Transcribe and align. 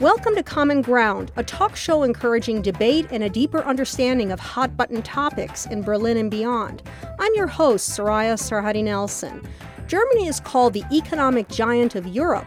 Welcome 0.00 0.36
to 0.36 0.44
Common 0.44 0.80
Ground, 0.80 1.32
a 1.34 1.42
talk 1.42 1.74
show 1.74 2.04
encouraging 2.04 2.62
debate 2.62 3.08
and 3.10 3.24
a 3.24 3.28
deeper 3.28 3.64
understanding 3.64 4.30
of 4.30 4.38
hot 4.38 4.76
button 4.76 5.02
topics 5.02 5.66
in 5.66 5.82
Berlin 5.82 6.16
and 6.16 6.30
beyond. 6.30 6.84
I'm 7.18 7.34
your 7.34 7.48
host, 7.48 7.98
Soraya 7.98 8.34
Sarhaddi 8.34 8.84
Nelson. 8.84 9.42
Germany 9.88 10.28
is 10.28 10.38
called 10.38 10.74
the 10.74 10.84
economic 10.92 11.48
giant 11.48 11.96
of 11.96 12.06
Europe, 12.06 12.46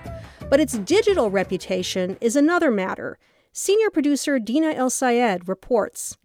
but 0.50 0.62
its 0.62 0.78
digital 0.78 1.30
reputation 1.30 2.18
is 2.22 2.38
another 2.38 2.72
matter. 2.72 3.20
Senior 3.52 3.90
producer 3.90 4.40
Dina 4.40 4.74
Elsayed 4.74 5.50
reports. 5.50 6.18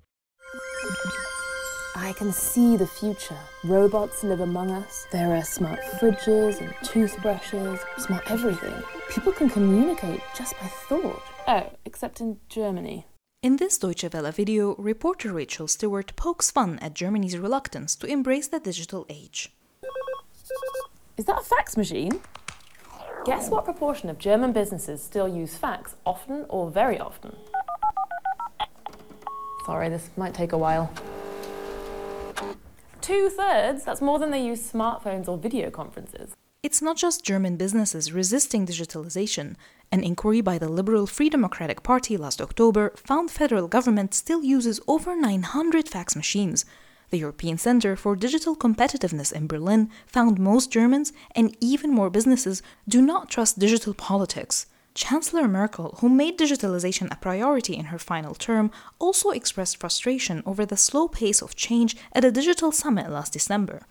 I 1.97 2.13
can 2.17 2.33
see 2.33 2.77
the 2.77 2.87
future. 2.87 3.35
Robots 3.69 4.23
live 4.23 4.43
among 4.43 4.71
us. 4.71 5.09
There 5.11 5.35
are 5.35 5.43
smart 5.43 5.81
fridges 5.99 6.61
and 6.61 6.73
toothbrushes, 6.85 7.81
smart 7.99 8.31
everything. 8.31 8.73
People 9.11 9.33
can 9.33 9.51
communicate 9.51 10.21
just 10.37 10.55
by 10.61 10.69
thought. 10.69 11.21
Oh, 11.49 11.73
except 11.85 12.21
in 12.21 12.39
Germany. 12.49 13.07
In 13.43 13.57
this 13.57 13.77
Deutsche 13.77 14.05
Welle 14.13 14.31
video, 14.31 14.77
reporter 14.77 15.33
Rachel 15.33 15.67
Stewart 15.67 16.15
pokes 16.15 16.49
fun 16.49 16.79
at 16.79 16.95
Germany's 16.95 17.37
reluctance 17.37 17.97
to 17.97 18.07
embrace 18.07 18.47
the 18.47 18.61
digital 18.61 19.05
age. 19.09 19.53
Is 21.17 21.25
that 21.25 21.41
a 21.41 21.45
fax 21.45 21.77
machine? 21.77 22.21
Guess 23.25 23.51
what 23.51 23.65
proportion 23.65 24.09
of 24.09 24.19
German 24.19 24.53
businesses 24.53 25.03
still 25.03 25.27
use 25.27 25.57
fax 25.57 25.97
often 26.07 26.47
or 26.49 26.71
very 26.71 27.01
often? 27.01 27.35
Sorry, 29.65 29.89
this 29.89 30.09
might 30.17 30.35
take 30.35 30.53
a 30.53 30.59
while. 30.59 30.93
Two 33.01 33.29
thirds? 33.29 33.85
That's 33.85 34.01
more 34.01 34.19
than 34.19 34.31
they 34.31 34.43
use 34.43 34.73
smartphones 34.73 35.29
or 35.29 35.39
video 35.39 35.71
conferences. 35.71 36.35
It's 36.63 36.83
not 36.83 36.97
just 36.97 37.25
German 37.25 37.57
businesses 37.57 38.13
resisting 38.13 38.67
digitalization. 38.67 39.55
An 39.93 40.03
inquiry 40.03 40.41
by 40.41 40.59
the 40.59 40.69
Liberal 40.69 41.07
Free 41.07 41.31
Democratic 41.31 41.85
Party 41.85 42.17
last 42.17 42.41
October 42.41 42.93
found 42.97 43.31
federal 43.31 43.69
government 43.69 44.15
still 44.15 44.43
uses 44.43 44.81
over 44.89 45.15
900 45.15 45.89
fax 45.89 46.17
machines. 46.17 46.65
The 47.11 47.19
European 47.19 47.57
Center 47.57 47.95
for 47.95 48.17
Digital 48.17 48.57
Competitiveness 48.57 49.33
in 49.33 49.47
Berlin 49.47 49.91
found 50.07 50.41
most 50.41 50.73
Germans 50.73 51.13
and 51.37 51.57
even 51.61 51.93
more 51.93 52.11
businesses 52.11 52.63
do 52.89 53.01
not 53.01 53.31
trust 53.31 53.61
digital 53.61 53.95
politics. 53.95 54.67
Chancellor 54.97 55.47
Merkel, 55.47 55.97
who 56.01 56.09
made 56.09 56.39
digitalization 56.39 57.09
a 57.13 57.17
priority 57.17 57.75
in 57.77 57.87
her 57.87 57.99
final 57.99 58.35
term, 58.35 58.71
also 58.99 59.29
expressed 59.31 59.77
frustration 59.79 60.43
over 60.47 60.65
the 60.65 60.77
slow 60.77 61.07
pace 61.07 61.43
of 61.43 61.55
change 61.55 61.97
at 62.15 62.25
a 62.25 62.33
digital 62.33 62.73
summit 62.73 63.11
last 63.11 63.35
December. 63.35 63.83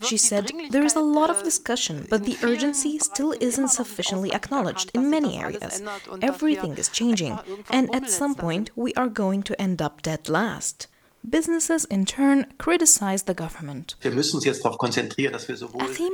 She 0.00 0.16
said, 0.16 0.50
There 0.70 0.84
is 0.84 0.94
a 0.94 1.00
lot 1.00 1.30
of 1.30 1.38
äh, 1.38 1.44
discussion, 1.44 2.06
but 2.08 2.24
the 2.24 2.38
urgency 2.42 2.98
still 2.98 3.34
isn't 3.40 3.68
sufficiently 3.68 4.32
acknowledged 4.32 4.90
in 4.94 5.10
many 5.10 5.36
areas. 5.36 5.82
Everything 6.22 6.78
is 6.78 6.88
changing, 6.88 7.38
and 7.70 7.94
at 7.94 8.08
some 8.08 8.34
point 8.34 8.70
we 8.74 8.94
are 8.94 9.08
going 9.08 9.42
to 9.42 9.60
end 9.60 9.82
up 9.82 10.00
dead 10.00 10.28
last. 10.28 10.86
Businesses, 11.28 11.84
in 11.84 12.06
turn, 12.06 12.46
criticize 12.56 13.24
the 13.24 13.34
government. 13.34 13.94
Achim 14.02 14.24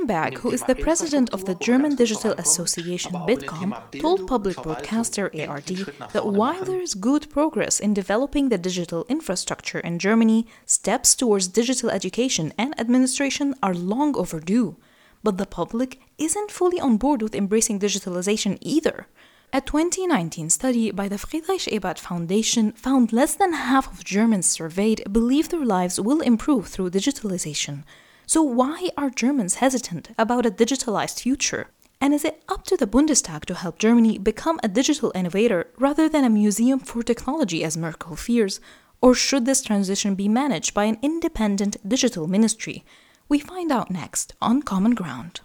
Berg, 0.05 0.37
who 0.39 0.51
is 0.51 0.63
the 0.63 0.75
president 0.75 1.29
of 1.33 1.45
the 1.45 1.55
German 1.55 1.95
Digital 1.95 2.33
Association 2.33 3.13
Bitkom, 3.13 3.73
told 4.01 4.27
public 4.27 4.57
broadcaster 4.57 5.31
ARD 5.47 5.67
that 6.11 6.27
while 6.27 6.65
there 6.65 6.81
is 6.81 6.93
good 6.93 7.29
progress 7.29 7.79
in 7.79 7.93
developing 7.93 8.49
the 8.49 8.57
digital 8.57 9.05
infrastructure 9.07 9.79
in 9.79 9.97
Germany, 9.97 10.45
steps 10.65 11.15
towards 11.15 11.47
digital 11.47 11.89
education 11.89 12.51
and 12.57 12.77
administration 12.77 13.55
are 13.63 13.73
long 13.73 14.13
overdue. 14.17 14.75
But 15.23 15.37
the 15.37 15.45
public 15.45 16.01
isn't 16.17 16.51
fully 16.51 16.81
on 16.81 16.97
board 16.97 17.21
with 17.21 17.33
embracing 17.33 17.79
digitalization 17.79 18.57
either. 18.59 19.07
A 19.53 19.61
2019 19.61 20.49
study 20.49 20.91
by 20.91 21.07
the 21.07 21.17
Friedrich 21.17 21.69
Ebert 21.71 21.97
Foundation 21.99 22.73
found 22.73 23.13
less 23.13 23.33
than 23.33 23.53
half 23.53 23.89
of 23.89 24.03
Germans 24.03 24.45
surveyed 24.45 25.01
believe 25.09 25.47
their 25.47 25.63
lives 25.63 26.01
will 26.01 26.19
improve 26.19 26.67
through 26.67 26.89
digitalization. 26.89 27.85
So, 28.25 28.43
why 28.43 28.89
are 28.97 29.09
Germans 29.09 29.55
hesitant 29.55 30.09
about 30.17 30.45
a 30.45 30.51
digitalized 30.51 31.21
future? 31.21 31.69
And 32.01 32.13
is 32.13 32.25
it 32.25 32.43
up 32.49 32.65
to 32.65 32.75
the 32.75 32.85
Bundestag 32.85 33.45
to 33.45 33.55
help 33.55 33.79
Germany 33.79 34.17
become 34.17 34.59
a 34.61 34.67
digital 34.67 35.13
innovator 35.15 35.67
rather 35.79 36.09
than 36.09 36.25
a 36.25 36.29
museum 36.29 36.79
for 36.79 37.01
technology, 37.01 37.63
as 37.63 37.77
Merkel 37.77 38.17
fears? 38.17 38.59
Or 39.01 39.15
should 39.15 39.45
this 39.45 39.61
transition 39.61 40.13
be 40.15 40.27
managed 40.27 40.73
by 40.73 40.83
an 40.83 40.97
independent 41.01 41.77
digital 41.87 42.27
ministry? 42.27 42.83
We 43.29 43.39
find 43.39 43.71
out 43.71 43.89
next 43.89 44.35
on 44.41 44.61
Common 44.61 44.93
Ground. 44.93 45.39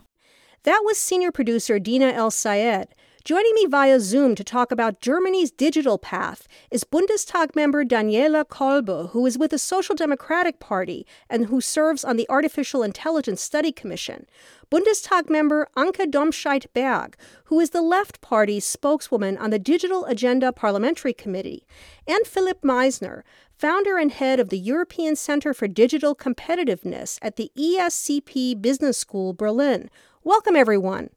That 0.65 0.83
was 0.85 0.99
senior 0.99 1.31
producer 1.31 1.79
Dina 1.79 2.13
Elsayed. 2.13 2.89
Joining 3.25 3.55
me 3.55 3.67
via 3.67 4.01
Zoom 4.01 4.35
to 4.35 4.43
talk 4.43 4.73
about 4.73 5.01
Germany's 5.01 5.53
digital 5.53 5.97
path 5.97 6.49
is 6.73 6.83
Bundestag 6.83 7.55
member 7.55 7.85
Daniela 7.85 8.45
Kolbe, 8.45 9.11
who 9.11 9.25
is 9.27 9.39
with 9.39 9.53
the 9.53 9.61
Social 9.61 9.95
Democratic 9.95 10.59
Party 10.59 11.07
and 11.31 11.47
who 11.47 11.61
serves 11.61 12.03
on 12.05 12.17
the 12.17 12.29
Artificial 12.29 12.83
Intelligence 12.83 13.41
Study 13.41 13.71
Commission. 13.71 14.27
Bundestag 14.73 15.31
member 15.31 15.69
Anke 15.77 16.11
Domscheit-Berg, 16.11 17.15
who 17.45 17.61
is 17.61 17.71
the 17.71 17.81
Left 17.81 18.21
Party's 18.23 18.65
spokeswoman 18.65 19.39
on 19.39 19.51
the 19.51 19.59
Digital 19.61 20.05
Agenda 20.07 20.53
Parliamentary 20.53 21.13
Committee, 21.13 21.65
and 22.09 22.27
Philip 22.27 22.65
Meissner, 22.65 23.23
founder 23.57 23.99
and 23.99 24.11
head 24.11 24.41
of 24.41 24.49
the 24.49 24.59
European 24.59 25.15
Center 25.15 25.55
for 25.55 25.69
Digital 25.69 26.17
Competitiveness 26.17 27.21
at 27.23 27.37
the 27.37 27.53
ESCP 27.57 28.61
Business 28.61 28.99
School 28.99 29.33
Berlin. 29.33 29.89
Welcome, 30.25 30.57
everyone. 30.57 31.11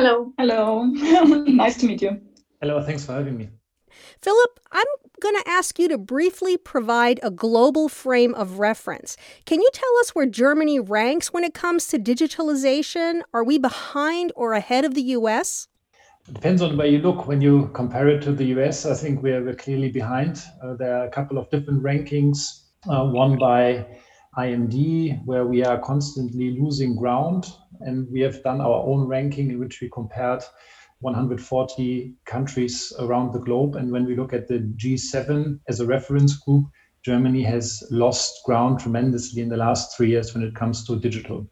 Hello. 0.00 0.32
Hello. 0.38 0.84
nice 1.46 1.76
to 1.76 1.86
meet 1.86 2.00
you. 2.00 2.18
Hello, 2.62 2.82
thanks 2.82 3.04
for 3.04 3.12
having 3.12 3.36
me. 3.36 3.50
Philip, 4.22 4.58
I'm 4.72 4.86
going 5.20 5.36
to 5.36 5.46
ask 5.46 5.78
you 5.78 5.88
to 5.88 5.98
briefly 5.98 6.56
provide 6.56 7.20
a 7.22 7.30
global 7.30 7.86
frame 7.90 8.34
of 8.34 8.58
reference. 8.58 9.18
Can 9.44 9.60
you 9.60 9.68
tell 9.74 9.94
us 9.98 10.14
where 10.14 10.24
Germany 10.24 10.80
ranks 10.80 11.34
when 11.34 11.44
it 11.44 11.52
comes 11.52 11.86
to 11.88 11.98
digitalization? 11.98 13.20
Are 13.34 13.44
we 13.44 13.58
behind 13.58 14.32
or 14.36 14.54
ahead 14.54 14.86
of 14.86 14.94
the 14.94 15.02
US? 15.18 15.68
It 16.26 16.32
depends 16.32 16.62
on 16.62 16.78
where 16.78 16.86
you 16.86 17.00
look. 17.00 17.26
When 17.26 17.42
you 17.42 17.68
compare 17.74 18.08
it 18.08 18.22
to 18.22 18.32
the 18.32 18.46
US, 18.56 18.86
I 18.86 18.94
think 18.94 19.22
we're, 19.22 19.44
we're 19.44 19.54
clearly 19.54 19.90
behind. 19.90 20.42
Uh, 20.64 20.76
there 20.78 20.96
are 20.96 21.04
a 21.04 21.10
couple 21.10 21.36
of 21.36 21.50
different 21.50 21.82
rankings, 21.82 22.38
uh, 22.88 23.04
one 23.04 23.36
by 23.36 23.84
IMD, 24.38 25.24
where 25.24 25.46
we 25.46 25.64
are 25.64 25.78
constantly 25.80 26.56
losing 26.58 26.96
ground 26.96 27.46
and 27.80 28.06
we 28.12 28.20
have 28.20 28.42
done 28.42 28.60
our 28.60 28.84
own 28.86 29.06
ranking 29.08 29.50
in 29.50 29.58
which 29.58 29.80
we 29.80 29.90
compared 29.90 30.42
140 31.00 32.14
countries 32.26 32.92
around 33.00 33.32
the 33.32 33.40
globe. 33.40 33.74
And 33.74 33.90
when 33.90 34.04
we 34.04 34.14
look 34.14 34.32
at 34.32 34.48
the 34.48 34.58
G7 34.76 35.58
as 35.68 35.80
a 35.80 35.86
reference 35.86 36.36
group, 36.36 36.66
Germany 37.02 37.42
has 37.42 37.82
lost 37.90 38.44
ground 38.44 38.78
tremendously 38.78 39.42
in 39.42 39.48
the 39.48 39.56
last 39.56 39.96
three 39.96 40.10
years 40.10 40.34
when 40.34 40.44
it 40.44 40.54
comes 40.54 40.86
to 40.86 41.00
digital. 41.00 41.48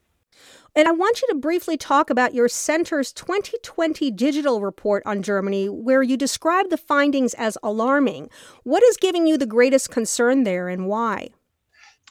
And 0.77 0.87
I 0.87 0.93
want 0.93 1.22
you 1.22 1.28
to 1.28 1.34
briefly 1.34 1.77
talk 1.77 2.11
about 2.11 2.34
your 2.34 2.49
center's 2.49 3.12
2020 3.12 4.11
digital 4.12 4.61
report 4.61 5.03
on 5.06 5.22
Germany, 5.22 5.69
where 5.69 6.03
you 6.03 6.17
describe 6.17 6.69
the 6.69 6.77
findings 6.77 7.34
as 7.34 7.59
alarming. 7.62 8.28
What 8.62 8.84
is 8.84 8.97
giving 8.99 9.27
you 9.27 9.38
the 9.38 9.47
greatest 9.47 9.91
concern 9.91 10.44
there 10.44 10.69
and 10.69 10.87
why? 10.87 11.31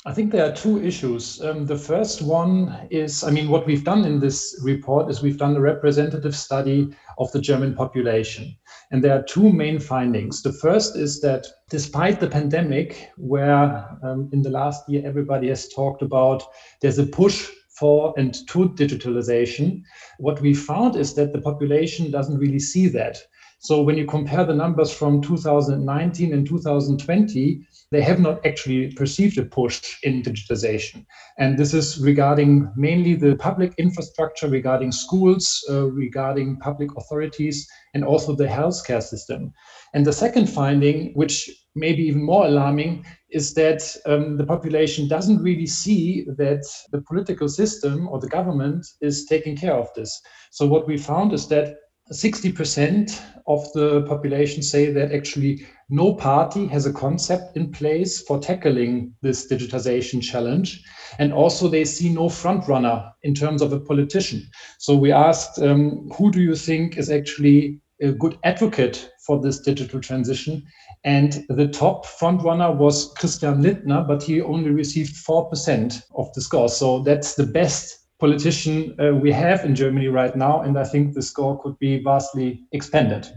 I 0.06 0.14
think 0.14 0.32
there 0.32 0.48
are 0.48 0.56
two 0.56 0.82
issues. 0.82 1.42
Um, 1.42 1.66
the 1.66 1.78
first 1.78 2.22
one 2.22 2.88
is, 2.92 3.24
I 3.24 3.32
mean, 3.32 3.50
what 3.50 3.66
we've 3.66 3.84
done 3.84 4.06
in 4.06 4.20
this 4.20 4.58
report 4.64 5.10
is 5.10 5.22
we've 5.22 5.40
done 5.40 5.56
a 5.56 5.62
representative 5.62 6.36
study 6.36 6.96
of 7.18 7.32
the 7.32 7.42
German 7.42 7.76
population. 7.76 8.56
And 8.92 9.04
there 9.04 9.18
are 9.18 9.24
two 9.24 9.52
main 9.52 9.80
findings. 9.80 10.42
The 10.42 10.54
first 10.54 10.96
is 10.96 11.20
that 11.22 11.48
despite 11.70 12.20
the 12.20 12.30
pandemic, 12.30 13.10
where 13.18 13.98
um, 14.04 14.30
in 14.32 14.42
the 14.44 14.52
last 14.52 14.88
year 14.88 15.02
everybody 15.06 15.50
has 15.50 15.68
talked 15.70 16.02
about 16.02 16.44
there's 16.82 17.00
a 17.00 17.06
push 17.06 17.50
for 17.78 18.14
and 18.18 18.34
to 18.48 18.70
digitalization, 18.70 19.82
what 20.20 20.40
we 20.42 20.54
found 20.54 20.96
is 20.96 21.16
that 21.16 21.34
the 21.34 21.42
population 21.42 22.12
doesn't 22.12 22.40
really 22.40 22.60
see 22.60 22.88
that. 22.90 23.18
So 23.60 23.82
when 23.82 23.98
you 23.98 24.06
compare 24.06 24.46
the 24.46 24.54
numbers 24.54 24.94
from 24.94 25.22
2019 25.22 26.32
and 26.32 26.48
2020, 26.48 27.62
they 27.92 28.02
have 28.02 28.20
not 28.20 28.46
actually 28.46 28.92
perceived 28.92 29.38
a 29.40 29.46
push 29.46 29.98
in 30.04 30.22
digitization. 30.22 31.06
And 31.40 31.58
this 31.58 31.74
is 31.74 32.00
regarding 32.00 32.72
mainly 32.76 33.16
the 33.16 33.36
public 33.36 33.74
infrastructure, 33.78 34.48
regarding 34.48 34.92
schools, 34.92 35.64
uh, 35.70 35.90
regarding 35.90 36.58
public 36.58 36.96
authorities, 36.98 37.68
and 37.94 38.04
also 38.04 38.36
the 38.36 38.46
healthcare 38.46 39.02
system. 39.02 39.52
And 39.94 40.06
the 40.06 40.14
second 40.14 40.48
finding, 40.48 41.14
which 41.14 41.50
may 41.76 41.94
be 41.94 42.04
even 42.04 42.24
more 42.24 42.46
alarming, 42.46 43.06
is 43.32 43.54
that 43.56 43.96
um, 44.06 44.38
the 44.38 44.46
population 44.46 45.08
doesn't 45.08 45.42
really 45.42 45.68
see 45.68 46.26
that 46.38 46.64
the 46.92 47.02
political 47.02 47.50
system 47.50 48.08
or 48.08 48.20
the 48.20 48.30
government 48.30 48.86
is 49.02 49.26
taking 49.26 49.58
care 49.58 49.76
of 49.76 49.90
this. 49.96 50.22
So, 50.52 50.68
what 50.68 50.88
we 50.88 50.98
found 50.98 51.34
is 51.34 51.48
that 51.48 51.78
60% 52.12 53.22
of 53.48 53.72
the 53.74 54.04
population 54.04 54.62
say 54.62 54.92
that 54.92 55.12
actually 55.12 55.66
no 55.90 56.14
party 56.14 56.68
has 56.68 56.86
a 56.86 56.94
concept 56.94 57.56
in 57.56 57.72
place 57.72 58.22
for 58.22 58.40
tackling 58.40 59.14
this 59.22 59.50
digitization 59.52 60.22
challenge. 60.22 60.84
And 61.20 61.32
also, 61.32 61.68
they 61.68 61.86
see 61.86 62.10
no 62.10 62.30
front 62.30 62.68
runner 62.68 63.12
in 63.24 63.34
terms 63.34 63.62
of 63.62 63.72
a 63.72 63.80
politician. 63.80 64.44
So, 64.80 64.96
we 64.96 65.12
asked, 65.12 65.60
um, 65.60 66.10
who 66.18 66.32
do 66.32 66.42
you 66.42 66.56
think 66.56 66.98
is 66.98 67.10
actually 67.10 67.80
a 68.02 68.12
good 68.12 68.38
advocate 68.44 69.12
for 69.26 69.42
this 69.42 69.60
digital 69.60 70.00
transition. 70.00 70.64
And 71.04 71.46
the 71.50 71.68
top 71.68 72.06
frontrunner 72.06 72.76
was 72.76 73.14
Christian 73.14 73.62
Lindner, 73.62 74.04
but 74.08 74.24
he 74.24 74.42
only 74.42 74.70
received 74.70 75.16
4% 75.16 76.04
of 76.16 76.34
the 76.34 76.42
score. 76.42 76.70
So 76.70 77.04
that's 77.04 77.36
the 77.36 77.46
best 77.46 78.07
politician 78.20 78.96
uh, 79.00 79.14
we 79.14 79.32
have 79.32 79.64
in 79.64 79.76
Germany 79.76 80.08
right 80.08 80.36
now. 80.36 80.62
And 80.62 80.78
I 80.78 80.84
think 80.84 81.14
the 81.14 81.22
score 81.22 81.62
could 81.62 81.78
be 81.80 82.02
vastly 82.04 82.64
expanded. 82.72 83.28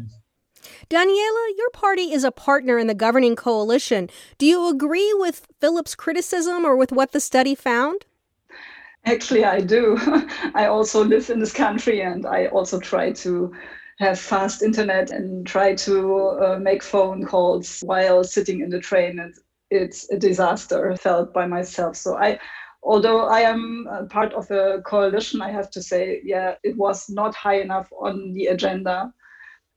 Daniela, 0.88 1.48
your 1.56 1.70
party 1.70 2.12
is 2.12 2.24
a 2.24 2.32
partner 2.32 2.78
in 2.78 2.86
the 2.86 2.94
governing 2.94 3.36
coalition. 3.36 4.10
Do 4.38 4.46
you 4.46 4.68
agree 4.68 5.12
with 5.14 5.46
Philip's 5.60 5.94
criticism 5.94 6.64
or 6.64 6.76
with 6.76 6.92
what 6.92 7.12
the 7.12 7.20
study 7.20 7.54
found? 7.54 8.04
Actually, 9.04 9.44
I 9.44 9.60
do. 9.60 9.96
I 10.54 10.66
also 10.66 11.04
live 11.04 11.30
in 11.30 11.40
this 11.40 11.52
country 11.52 12.02
and 12.02 12.26
I 12.26 12.46
also 12.46 12.78
try 12.78 13.12
to 13.12 13.52
have 13.98 14.18
fast 14.18 14.62
internet 14.62 15.10
and 15.10 15.46
try 15.46 15.74
to 15.74 16.18
uh, 16.18 16.58
make 16.60 16.82
phone 16.82 17.24
calls 17.24 17.80
while 17.80 18.24
sitting 18.24 18.60
in 18.60 18.70
the 18.70 18.80
train. 18.80 19.18
And 19.18 19.34
it's 19.70 20.10
a 20.10 20.18
disaster 20.18 20.96
felt 20.96 21.32
by 21.32 21.46
myself. 21.46 21.96
So 21.96 22.16
I, 22.16 22.38
although 22.82 23.26
I 23.26 23.40
am 23.40 23.86
part 24.10 24.32
of 24.32 24.50
a 24.50 24.82
coalition, 24.82 25.42
I 25.42 25.50
have 25.50 25.70
to 25.70 25.82
say, 25.82 26.20
yeah, 26.24 26.54
it 26.62 26.76
was 26.76 27.08
not 27.08 27.34
high 27.34 27.60
enough 27.60 27.92
on 27.92 28.32
the 28.32 28.46
agenda. 28.46 29.12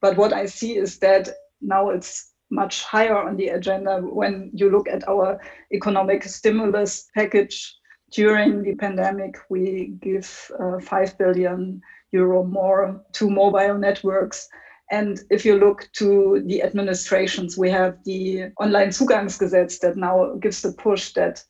But 0.02 0.18
what 0.18 0.34
I 0.34 0.46
see 0.46 0.78
is 0.78 1.00
that 1.00 1.30
now 1.62 1.90
it's 1.90 2.34
much 2.52 2.84
higher 2.84 3.18
on 3.18 3.36
the 3.36 3.50
agenda 3.50 4.00
when 4.00 4.52
you 4.54 4.70
look 4.70 4.88
at 4.88 5.08
our 5.08 5.40
economic 5.72 6.24
stimulus 6.24 7.10
package 7.16 7.76
during 8.12 8.62
the 8.62 8.76
pandemic, 8.76 9.38
we 9.50 9.96
give 10.02 10.52
uh, 10.60 10.80
5 10.80 11.18
billion 11.18 11.82
euro 12.12 12.44
more 12.44 13.02
to 13.14 13.30
mobile 13.30 13.78
networks. 13.78 14.48
And 14.92 15.20
if 15.32 15.44
you 15.44 15.58
look 15.58 15.90
to 15.94 16.44
the 16.46 16.62
administrations, 16.62 17.58
we 17.58 17.72
have 17.72 17.98
the 18.04 18.52
Online 18.60 18.90
Zugangsgesetz 18.90 19.80
that 19.80 19.98
now 19.98 20.36
gives 20.36 20.62
the 20.62 20.74
push 20.74 21.14
that 21.14 21.44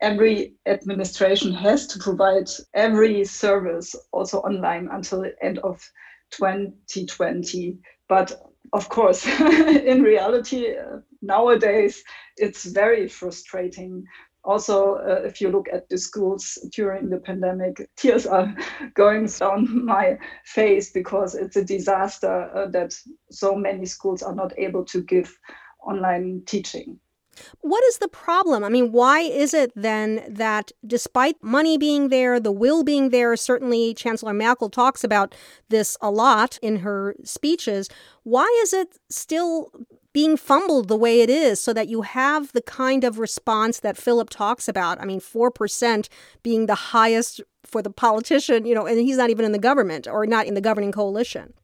every 0.00 0.54
administration 0.66 1.52
has 1.52 1.86
to 1.88 1.98
provide 1.98 2.48
every 2.74 3.24
service 3.24 3.94
also 4.12 4.38
online 4.40 4.88
until 4.92 5.22
the 5.22 5.34
end 5.42 5.58
of 5.58 5.80
2020. 6.30 7.78
But 8.08 8.32
of 8.72 8.88
course, 8.88 9.26
in 9.40 10.02
reality, 10.02 10.76
uh, 10.76 10.98
nowadays, 11.22 12.02
it's 12.36 12.64
very 12.64 13.08
frustrating 13.08 14.04
also 14.44 14.94
uh, 14.94 15.20
if 15.26 15.40
you 15.40 15.50
look 15.50 15.68
at 15.72 15.88
the 15.88 15.98
schools 15.98 16.58
during 16.74 17.10
the 17.10 17.18
pandemic 17.18 17.88
tears 17.96 18.26
are 18.26 18.54
going 18.94 19.26
down 19.26 19.84
my 19.84 20.18
face 20.44 20.90
because 20.92 21.34
it's 21.34 21.56
a 21.56 21.64
disaster 21.64 22.50
uh, 22.54 22.66
that 22.68 22.94
so 23.30 23.54
many 23.54 23.84
schools 23.84 24.22
are 24.22 24.34
not 24.34 24.58
able 24.58 24.84
to 24.84 25.02
give 25.02 25.36
online 25.86 26.42
teaching 26.46 26.98
what 27.60 27.82
is 27.84 27.98
the 27.98 28.08
problem? 28.08 28.64
I 28.64 28.68
mean, 28.68 28.92
why 28.92 29.20
is 29.20 29.54
it 29.54 29.72
then 29.74 30.24
that 30.28 30.72
despite 30.86 31.42
money 31.42 31.78
being 31.78 32.08
there, 32.08 32.40
the 32.40 32.52
will 32.52 32.82
being 32.82 33.10
there, 33.10 33.36
certainly 33.36 33.94
Chancellor 33.94 34.34
Merkel 34.34 34.70
talks 34.70 35.04
about 35.04 35.34
this 35.68 35.96
a 36.00 36.10
lot 36.10 36.58
in 36.62 36.76
her 36.76 37.14
speeches, 37.24 37.88
why 38.22 38.46
is 38.62 38.72
it 38.72 38.98
still 39.08 39.70
being 40.12 40.36
fumbled 40.36 40.88
the 40.88 40.96
way 40.96 41.20
it 41.20 41.30
is 41.30 41.60
so 41.60 41.72
that 41.72 41.88
you 41.88 42.02
have 42.02 42.52
the 42.52 42.62
kind 42.62 43.04
of 43.04 43.18
response 43.18 43.80
that 43.80 43.96
Philip 43.96 44.28
talks 44.28 44.68
about. 44.68 45.00
I 45.00 45.04
mean, 45.04 45.20
4% 45.20 46.08
being 46.42 46.66
the 46.66 46.74
highest 46.74 47.40
for 47.64 47.80
the 47.80 47.90
politician, 47.90 48.66
you 48.66 48.74
know, 48.74 48.86
and 48.86 48.98
he's 48.98 49.16
not 49.16 49.30
even 49.30 49.44
in 49.44 49.52
the 49.52 49.58
government 49.58 50.08
or 50.08 50.26
not 50.26 50.46
in 50.46 50.54
the 50.54 50.60
governing 50.60 50.90
coalition. 50.90 51.54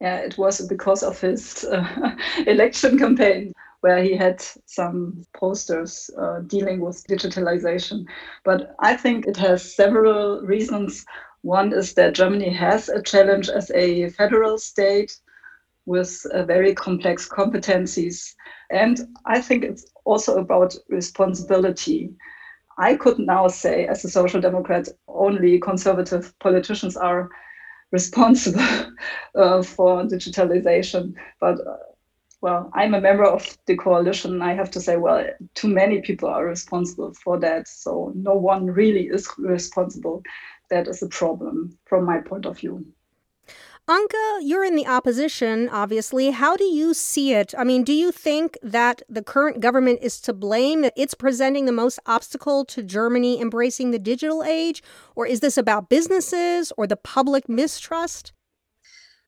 Yeah, 0.00 0.18
it 0.18 0.38
was 0.38 0.60
because 0.66 1.02
of 1.02 1.20
his 1.20 1.64
uh, 1.64 2.16
election 2.46 2.98
campaign 2.98 3.52
where 3.80 4.02
he 4.02 4.16
had 4.16 4.42
some 4.66 5.22
posters 5.34 6.10
uh, 6.18 6.40
dealing 6.46 6.80
with 6.80 7.06
digitalization. 7.08 8.04
But 8.44 8.74
I 8.80 8.96
think 8.96 9.26
it 9.26 9.36
has 9.36 9.74
several 9.74 10.40
reasons. 10.42 11.04
One 11.42 11.72
is 11.72 11.94
that 11.94 12.14
Germany 12.14 12.50
has 12.50 12.88
a 12.88 13.02
challenge 13.02 13.48
as 13.48 13.70
a 13.70 14.10
federal 14.10 14.58
state 14.58 15.16
with 15.86 16.24
uh, 16.32 16.44
very 16.44 16.74
complex 16.74 17.28
competencies. 17.28 18.34
And 18.70 19.00
I 19.26 19.40
think 19.40 19.64
it's 19.64 19.86
also 20.04 20.36
about 20.36 20.74
responsibility. 20.88 22.10
I 22.78 22.94
could 22.96 23.18
now 23.18 23.48
say, 23.48 23.86
as 23.86 24.04
a 24.04 24.10
social 24.10 24.40
democrat, 24.40 24.88
only 25.08 25.58
conservative 25.58 26.38
politicians 26.40 26.96
are 26.96 27.28
responsible 27.92 28.92
uh, 29.34 29.62
for 29.62 30.02
digitalization. 30.04 31.14
But 31.40 31.60
uh, 31.66 31.76
well, 32.40 32.70
I'm 32.72 32.94
a 32.94 33.00
member 33.00 33.24
of 33.24 33.58
the 33.66 33.76
coalition. 33.76 34.42
I 34.42 34.54
have 34.54 34.70
to 34.72 34.80
say, 34.80 34.96
well, 34.96 35.26
too 35.54 35.68
many 35.68 36.00
people 36.00 36.28
are 36.28 36.46
responsible 36.46 37.12
for 37.14 37.38
that. 37.40 37.66
So 37.66 38.12
no 38.14 38.34
one 38.34 38.66
really 38.66 39.06
is 39.06 39.28
responsible. 39.38 40.22
That 40.70 40.86
is 40.86 41.02
a 41.02 41.08
problem 41.08 41.76
from 41.86 42.04
my 42.04 42.20
point 42.20 42.46
of 42.46 42.58
view. 42.58 42.86
Anke, 43.88 44.40
you're 44.42 44.64
in 44.64 44.76
the 44.76 44.86
opposition, 44.86 45.70
obviously. 45.70 46.30
How 46.30 46.56
do 46.56 46.64
you 46.64 46.92
see 46.92 47.32
it? 47.32 47.54
I 47.56 47.64
mean, 47.64 47.84
do 47.84 47.94
you 47.94 48.12
think 48.12 48.58
that 48.62 49.00
the 49.08 49.22
current 49.22 49.60
government 49.60 50.00
is 50.02 50.20
to 50.20 50.34
blame, 50.34 50.82
that 50.82 50.92
it's 50.94 51.14
presenting 51.14 51.64
the 51.64 51.72
most 51.72 51.98
obstacle 52.04 52.66
to 52.66 52.82
Germany 52.82 53.40
embracing 53.40 53.90
the 53.90 53.98
digital 53.98 54.44
age? 54.44 54.82
Or 55.16 55.26
is 55.26 55.40
this 55.40 55.56
about 55.56 55.88
businesses 55.88 56.70
or 56.76 56.86
the 56.86 56.96
public 56.96 57.48
mistrust? 57.48 58.32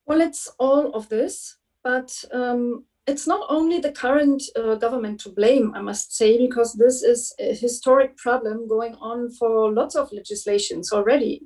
Well, 0.04 0.20
it's 0.20 0.52
all 0.58 0.92
of 0.92 1.08
this. 1.08 1.56
But 1.82 2.24
um, 2.30 2.84
it's 3.10 3.26
not 3.26 3.44
only 3.48 3.78
the 3.80 3.92
current 3.92 4.42
uh, 4.56 4.76
government 4.76 5.20
to 5.20 5.30
blame, 5.30 5.72
I 5.74 5.80
must 5.80 6.16
say, 6.16 6.38
because 6.38 6.74
this 6.74 7.02
is 7.02 7.34
a 7.40 7.54
historic 7.54 8.16
problem 8.16 8.68
going 8.68 8.94
on 8.94 9.30
for 9.32 9.72
lots 9.72 9.96
of 9.96 10.12
legislations 10.12 10.92
already. 10.92 11.42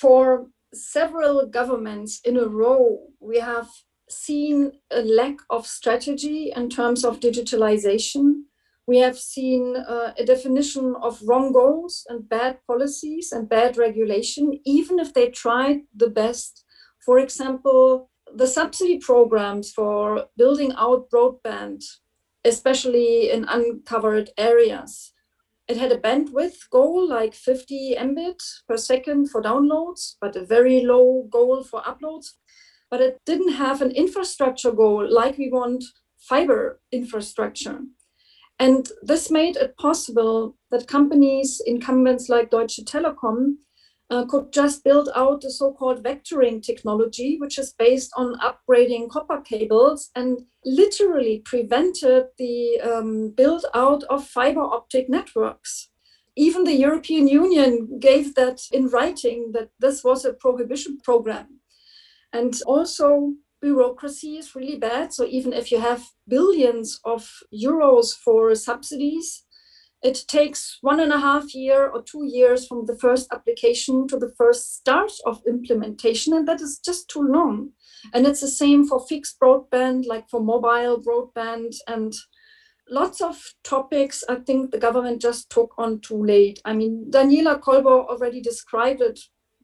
For 0.00 0.46
several 0.72 1.46
governments 1.46 2.20
in 2.24 2.36
a 2.36 2.46
row, 2.46 3.08
we 3.20 3.40
have 3.40 3.68
seen 4.08 4.72
a 4.92 5.02
lack 5.02 5.36
of 5.50 5.66
strategy 5.66 6.52
in 6.54 6.70
terms 6.70 7.04
of 7.04 7.20
digitalization. 7.20 8.44
We 8.86 8.98
have 8.98 9.18
seen 9.18 9.76
uh, 9.76 10.12
a 10.16 10.24
definition 10.24 10.94
of 11.02 11.22
wrong 11.24 11.52
goals 11.52 12.06
and 12.08 12.28
bad 12.28 12.58
policies 12.68 13.32
and 13.32 13.48
bad 13.48 13.76
regulation, 13.76 14.60
even 14.64 15.00
if 15.00 15.12
they 15.12 15.30
tried 15.30 15.80
the 15.94 16.10
best. 16.10 16.64
For 17.04 17.18
example, 17.18 18.10
the 18.34 18.46
subsidy 18.46 18.98
programs 18.98 19.72
for 19.72 20.26
building 20.36 20.72
out 20.76 21.08
broadband, 21.10 21.84
especially 22.44 23.30
in 23.30 23.44
uncovered 23.44 24.30
areas, 24.36 25.12
it 25.66 25.78
had 25.78 25.92
a 25.92 25.98
bandwidth 25.98 26.68
goal 26.70 27.08
like 27.08 27.34
50 27.34 27.94
mbit 27.96 28.42
per 28.68 28.76
second 28.76 29.30
for 29.30 29.42
downloads, 29.42 30.16
but 30.20 30.36
a 30.36 30.44
very 30.44 30.84
low 30.84 31.26
goal 31.30 31.64
for 31.64 31.80
uploads. 31.82 32.32
But 32.90 33.00
it 33.00 33.20
didn't 33.24 33.54
have 33.54 33.80
an 33.80 33.90
infrastructure 33.90 34.72
goal 34.72 35.10
like 35.10 35.38
we 35.38 35.48
want 35.48 35.84
fiber 36.18 36.80
infrastructure. 36.92 37.80
And 38.58 38.88
this 39.02 39.30
made 39.30 39.56
it 39.56 39.76
possible 39.78 40.56
that 40.70 40.86
companies, 40.86 41.60
incumbents 41.66 42.28
like 42.28 42.50
Deutsche 42.50 42.80
Telekom, 42.84 43.56
uh, 44.10 44.24
could 44.26 44.52
just 44.52 44.84
build 44.84 45.08
out 45.14 45.40
the 45.40 45.50
so-called 45.50 46.02
vectoring 46.02 46.62
technology, 46.62 47.38
which 47.38 47.58
is 47.58 47.72
based 47.72 48.10
on 48.16 48.38
upgrading 48.40 49.08
copper 49.10 49.40
cables 49.40 50.10
and 50.14 50.40
literally 50.64 51.40
prevented 51.44 52.26
the 52.38 52.80
um, 52.80 53.30
build 53.30 53.64
out 53.74 54.04
of 54.04 54.26
fiber 54.26 54.60
optic 54.60 55.08
networks. 55.08 55.88
Even 56.36 56.64
the 56.64 56.74
European 56.74 57.28
Union 57.28 57.98
gave 58.00 58.34
that 58.34 58.60
in 58.72 58.88
writing 58.88 59.52
that 59.52 59.70
this 59.78 60.02
was 60.02 60.24
a 60.24 60.34
prohibition 60.34 60.98
program. 61.02 61.60
And 62.32 62.60
also, 62.66 63.34
bureaucracy 63.62 64.36
is 64.36 64.54
really 64.54 64.76
bad. 64.76 65.14
So, 65.14 65.24
even 65.24 65.52
if 65.52 65.70
you 65.70 65.80
have 65.80 66.02
billions 66.28 67.00
of 67.04 67.30
euros 67.52 68.12
for 68.12 68.54
subsidies, 68.56 69.44
it 70.04 70.22
takes 70.28 70.78
one 70.82 71.00
and 71.00 71.12
a 71.12 71.18
half 71.18 71.54
year 71.54 71.88
or 71.88 72.02
two 72.02 72.26
years 72.26 72.66
from 72.66 72.84
the 72.84 72.96
first 72.98 73.26
application 73.32 74.06
to 74.08 74.18
the 74.18 74.32
first 74.36 74.76
start 74.76 75.12
of 75.24 75.42
implementation, 75.48 76.34
and 76.34 76.46
that 76.46 76.60
is 76.60 76.78
just 76.78 77.08
too 77.08 77.22
long. 77.22 77.70
And 78.12 78.26
it's 78.26 78.42
the 78.42 78.48
same 78.48 78.86
for 78.86 79.00
fixed 79.06 79.40
broadband, 79.40 80.06
like 80.06 80.28
for 80.28 80.40
mobile 80.42 81.02
broadband, 81.02 81.74
and 81.88 82.12
lots 82.90 83.22
of 83.22 83.42
topics 83.64 84.22
I 84.28 84.36
think 84.36 84.70
the 84.70 84.78
government 84.78 85.22
just 85.22 85.48
took 85.48 85.72
on 85.78 86.00
too 86.00 86.22
late. 86.22 86.60
I 86.66 86.74
mean, 86.74 87.06
Daniela 87.10 87.58
Kolbe 87.58 87.86
already 87.86 88.42
described 88.42 89.00
it 89.00 89.18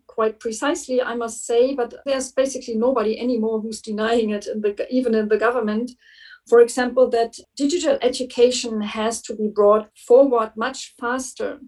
quite 0.07 0.41
precisely, 0.41 1.03
I 1.03 1.17
must 1.17 1.45
say, 1.47 1.75
but 1.75 1.95
there's 2.07 2.33
basically 2.33 2.77
nobody 2.77 3.21
anymore 3.21 3.61
who's 3.61 3.83
denying 3.83 4.31
it, 4.31 4.47
in 4.47 4.63
the, 4.63 4.87
even 4.91 5.15
in 5.15 5.29
the 5.29 5.37
government 5.37 5.91
for 6.49 6.61
example, 6.61 7.09
that 7.11 7.37
digital 7.57 7.99
education 8.03 8.81
has 8.81 9.23
to 9.23 9.37
be 9.37 9.49
brought 9.49 9.89
forward 9.97 10.53
much 10.57 10.95
faster. 11.01 11.61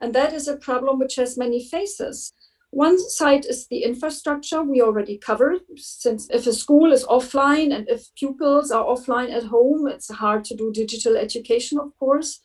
And 0.00 0.14
that 0.14 0.32
is 0.32 0.48
a 0.48 0.56
problem 0.56 0.98
which 0.98 1.16
has 1.16 1.38
many 1.38 1.64
faces. 1.64 2.32
One 2.70 2.98
side 2.98 3.46
is 3.46 3.66
the 3.66 3.82
infrastructure 3.82 4.62
we 4.62 4.82
already 4.82 5.16
covered, 5.16 5.62
since 5.76 6.28
if 6.30 6.46
a 6.46 6.52
school 6.52 6.92
is 6.92 7.04
offline 7.06 7.74
and 7.74 7.88
if 7.88 8.14
pupils 8.14 8.70
are 8.70 8.84
offline 8.84 9.32
at 9.32 9.44
home, 9.44 9.86
it's 9.86 10.12
hard 10.12 10.44
to 10.44 10.54
do 10.54 10.70
digital 10.70 11.16
education, 11.16 11.78
of 11.78 11.96
course. 11.98 12.40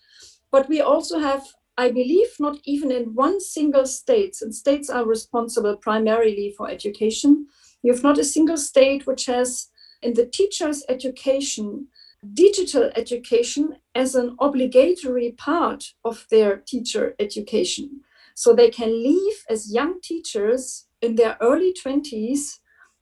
But 0.50 0.70
we 0.70 0.80
also 0.80 1.20
have, 1.20 1.44
I 1.77 1.89
believe, 1.89 2.30
not 2.39 2.60
even 2.63 2.89
in 2.89 3.15
one 3.15 3.42
single 3.42 3.86
state, 3.86 4.38
and 4.42 4.56
states 4.56 4.89
are 4.89 5.06
responsible 5.06 5.75
primarily 5.75 6.53
for 6.58 6.70
education, 6.70 7.48
you 7.84 7.92
have 7.92 8.03
not 8.03 8.18
a 8.18 8.24
single 8.24 8.58
state 8.58 9.06
which 9.06 9.25
has 9.25 9.68
in 10.03 10.13
the 10.13 10.25
teacher's 10.25 10.83
education 10.89 11.88
digital 12.33 12.89
education 12.95 13.75
as 13.95 14.15
an 14.15 14.36
obligatory 14.39 15.31
part 15.31 15.93
of 16.05 16.25
their 16.29 16.57
teacher 16.57 17.15
education. 17.19 18.01
So 18.36 18.53
they 18.53 18.69
can 18.69 19.03
leave 19.03 19.43
as 19.50 19.74
young 19.74 20.00
teachers 20.01 20.88
in 21.01 21.15
their 21.15 21.38
early 21.41 21.74
20s 21.74 22.60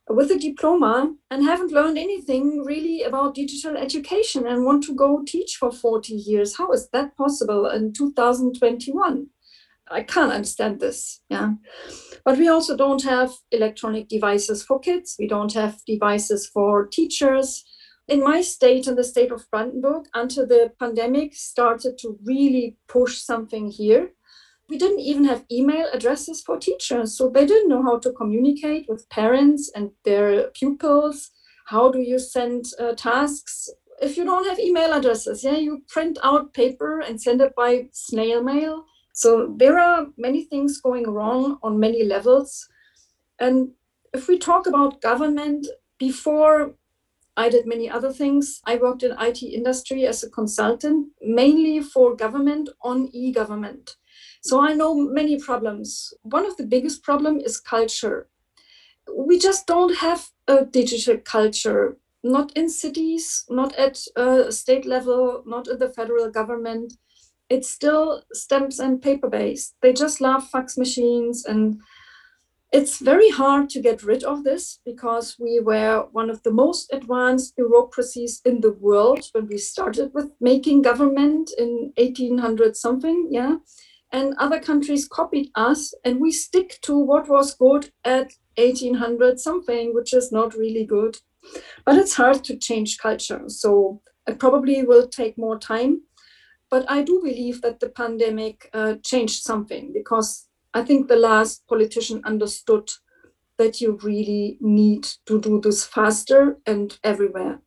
with 0.08 0.30
a 0.30 0.38
diploma 0.38 1.14
and 1.30 1.44
haven't 1.44 1.72
learned 1.72 1.96
anything 1.96 2.64
really 2.64 3.02
about 3.02 3.34
digital 3.34 3.76
education 3.76 4.46
and 4.46 4.64
want 4.64 4.82
to 4.84 4.94
go 4.94 5.22
teach 5.24 5.56
for 5.56 5.70
40 5.70 6.12
years. 6.12 6.56
How 6.56 6.72
is 6.72 6.88
that 6.90 7.16
possible 7.16 7.66
in 7.66 7.92
2021? 7.92 9.28
I 9.90 10.02
can't 10.02 10.32
understand 10.32 10.80
this. 10.80 11.20
Yeah. 11.28 11.54
But 12.24 12.38
we 12.38 12.48
also 12.48 12.76
don't 12.76 13.02
have 13.02 13.32
electronic 13.50 14.08
devices 14.08 14.62
for 14.62 14.78
kids. 14.78 15.16
We 15.18 15.26
don't 15.26 15.52
have 15.54 15.84
devices 15.86 16.46
for 16.46 16.86
teachers. 16.86 17.64
In 18.08 18.20
my 18.20 18.40
state, 18.42 18.86
in 18.86 18.96
the 18.96 19.04
state 19.04 19.30
of 19.30 19.48
Brandenburg, 19.50 20.06
until 20.14 20.46
the 20.46 20.72
pandemic 20.78 21.34
started 21.34 21.98
to 21.98 22.18
really 22.24 22.76
push 22.88 23.18
something 23.18 23.70
here, 23.70 24.12
we 24.68 24.78
didn't 24.78 25.00
even 25.00 25.24
have 25.24 25.44
email 25.50 25.86
addresses 25.92 26.42
for 26.42 26.58
teachers. 26.58 27.16
So 27.16 27.28
they 27.28 27.46
didn't 27.46 27.68
know 27.68 27.82
how 27.82 27.98
to 27.98 28.12
communicate 28.12 28.86
with 28.88 29.08
parents 29.10 29.70
and 29.74 29.90
their 30.04 30.48
pupils. 30.54 31.30
How 31.66 31.90
do 31.90 32.00
you 32.00 32.18
send 32.18 32.66
uh, 32.78 32.94
tasks? 32.94 33.68
If 34.00 34.16
you 34.16 34.24
don't 34.24 34.48
have 34.48 34.58
email 34.58 34.92
addresses, 34.92 35.44
yeah, 35.44 35.56
you 35.56 35.82
print 35.88 36.18
out 36.22 36.54
paper 36.54 37.00
and 37.00 37.20
send 37.20 37.40
it 37.40 37.54
by 37.54 37.88
snail 37.92 38.42
mail. 38.42 38.84
So 39.12 39.54
there 39.56 39.78
are 39.78 40.06
many 40.16 40.44
things 40.44 40.80
going 40.80 41.08
wrong 41.08 41.58
on 41.62 41.78
many 41.78 42.04
levels. 42.04 42.68
And 43.38 43.70
if 44.12 44.28
we 44.28 44.38
talk 44.38 44.66
about 44.66 45.00
government, 45.02 45.66
before 45.98 46.74
I 47.36 47.48
did 47.48 47.66
many 47.66 47.88
other 47.88 48.12
things. 48.12 48.60
I 48.66 48.76
worked 48.76 49.02
in 49.02 49.16
IT 49.18 49.42
industry 49.42 50.06
as 50.06 50.22
a 50.22 50.30
consultant, 50.30 51.08
mainly 51.22 51.80
for 51.80 52.14
government 52.14 52.68
on 52.82 53.08
e-government. 53.12 53.96
So 54.42 54.60
I 54.60 54.74
know 54.74 54.94
many 54.94 55.38
problems. 55.38 56.12
One 56.22 56.44
of 56.44 56.56
the 56.56 56.66
biggest 56.66 57.02
problem 57.02 57.38
is 57.38 57.58
culture. 57.58 58.28
We 59.10 59.38
just 59.38 59.66
don't 59.66 59.96
have 59.96 60.30
a 60.46 60.64
digital 60.64 61.18
culture, 61.18 61.96
not 62.22 62.52
in 62.54 62.68
cities, 62.68 63.44
not 63.48 63.74
at 63.76 63.96
state 64.52 64.84
level, 64.84 65.42
not 65.46 65.68
in 65.68 65.78
the 65.78 65.88
federal 65.88 66.30
government. 66.30 66.94
It's 67.48 67.68
still 67.68 68.22
stamps 68.32 68.78
and 68.78 69.02
paper 69.02 69.28
based. 69.28 69.74
They 69.82 69.92
just 69.92 70.20
love 70.20 70.48
fax 70.48 70.76
machines 70.78 71.44
and 71.44 71.80
it's 72.72 73.00
very 73.00 73.28
hard 73.28 73.68
to 73.70 73.82
get 73.82 74.02
rid 74.02 74.24
of 74.24 74.44
this 74.44 74.80
because 74.86 75.36
we 75.38 75.60
were 75.60 76.06
one 76.12 76.30
of 76.30 76.42
the 76.42 76.50
most 76.50 76.90
advanced 76.90 77.54
bureaucracies 77.54 78.40
in 78.46 78.62
the 78.62 78.72
world 78.72 79.26
when 79.32 79.46
we 79.46 79.58
started 79.58 80.12
with 80.14 80.30
making 80.40 80.80
government 80.80 81.50
in 81.58 81.92
1800 81.98 82.76
something. 82.76 83.28
Yeah 83.30 83.56
and 84.12 84.34
other 84.38 84.60
countries 84.60 85.08
copied 85.08 85.50
us 85.54 85.94
and 86.04 86.20
we 86.20 86.30
stick 86.30 86.78
to 86.82 86.96
what 86.96 87.28
was 87.28 87.54
good 87.54 87.90
at 88.04 88.32
1800 88.56 89.40
something 89.40 89.94
which 89.94 90.12
is 90.12 90.30
not 90.30 90.54
really 90.54 90.84
good 90.84 91.16
but 91.84 91.96
it's 91.96 92.14
hard 92.14 92.44
to 92.44 92.56
change 92.56 92.98
culture 92.98 93.42
so 93.48 94.00
it 94.26 94.38
probably 94.38 94.84
will 94.84 95.08
take 95.08 95.36
more 95.38 95.58
time 95.58 96.02
but 96.72 96.90
i 96.90 97.02
do 97.02 97.20
believe 97.22 97.60
that 97.60 97.78
the 97.80 97.88
pandemic 97.88 98.68
uh, 98.72 98.94
changed 99.10 99.42
something 99.42 99.92
because 99.92 100.48
i 100.74 100.82
think 100.82 101.06
the 101.06 101.22
last 101.30 101.66
politician 101.68 102.20
understood 102.24 102.90
that 103.58 103.80
you 103.80 103.98
really 104.02 104.56
need 104.60 105.04
to 105.26 105.40
do 105.40 105.60
this 105.60 105.84
faster 105.84 106.56
and 106.66 106.98
everywhere 107.04 107.60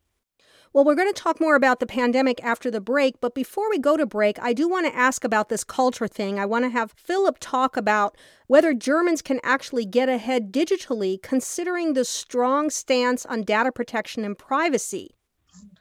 well, 0.74 0.84
we're 0.84 0.96
going 0.96 1.14
to 1.14 1.22
talk 1.22 1.40
more 1.40 1.56
about 1.56 1.80
the 1.80 1.86
pandemic 1.86 2.44
after 2.44 2.70
the 2.70 2.82
break, 2.82 3.22
but 3.22 3.34
before 3.34 3.70
we 3.70 3.80
go 3.80 3.96
to 3.96 4.06
break, 4.06 4.38
I 4.42 4.52
do 4.52 4.68
want 4.68 4.86
to 4.86 4.94
ask 4.94 5.24
about 5.24 5.48
this 5.48 5.64
culture 5.64 6.10
thing. 6.10 6.38
I 6.38 6.46
want 6.46 6.66
to 6.66 6.70
have 6.70 6.92
Philip 6.98 7.38
talk 7.40 7.78
about 7.78 8.18
whether 8.48 8.74
Germans 8.74 9.22
can 9.22 9.40
actually 9.42 9.86
get 9.86 10.10
ahead 10.10 10.52
digitally, 10.52 11.22
considering 11.22 11.94
the 11.94 12.04
strong 12.04 12.70
stance 12.70 13.26
on 13.26 13.44
data 13.44 13.72
protection 13.72 14.26
and 14.26 14.38
privacy 14.38 15.15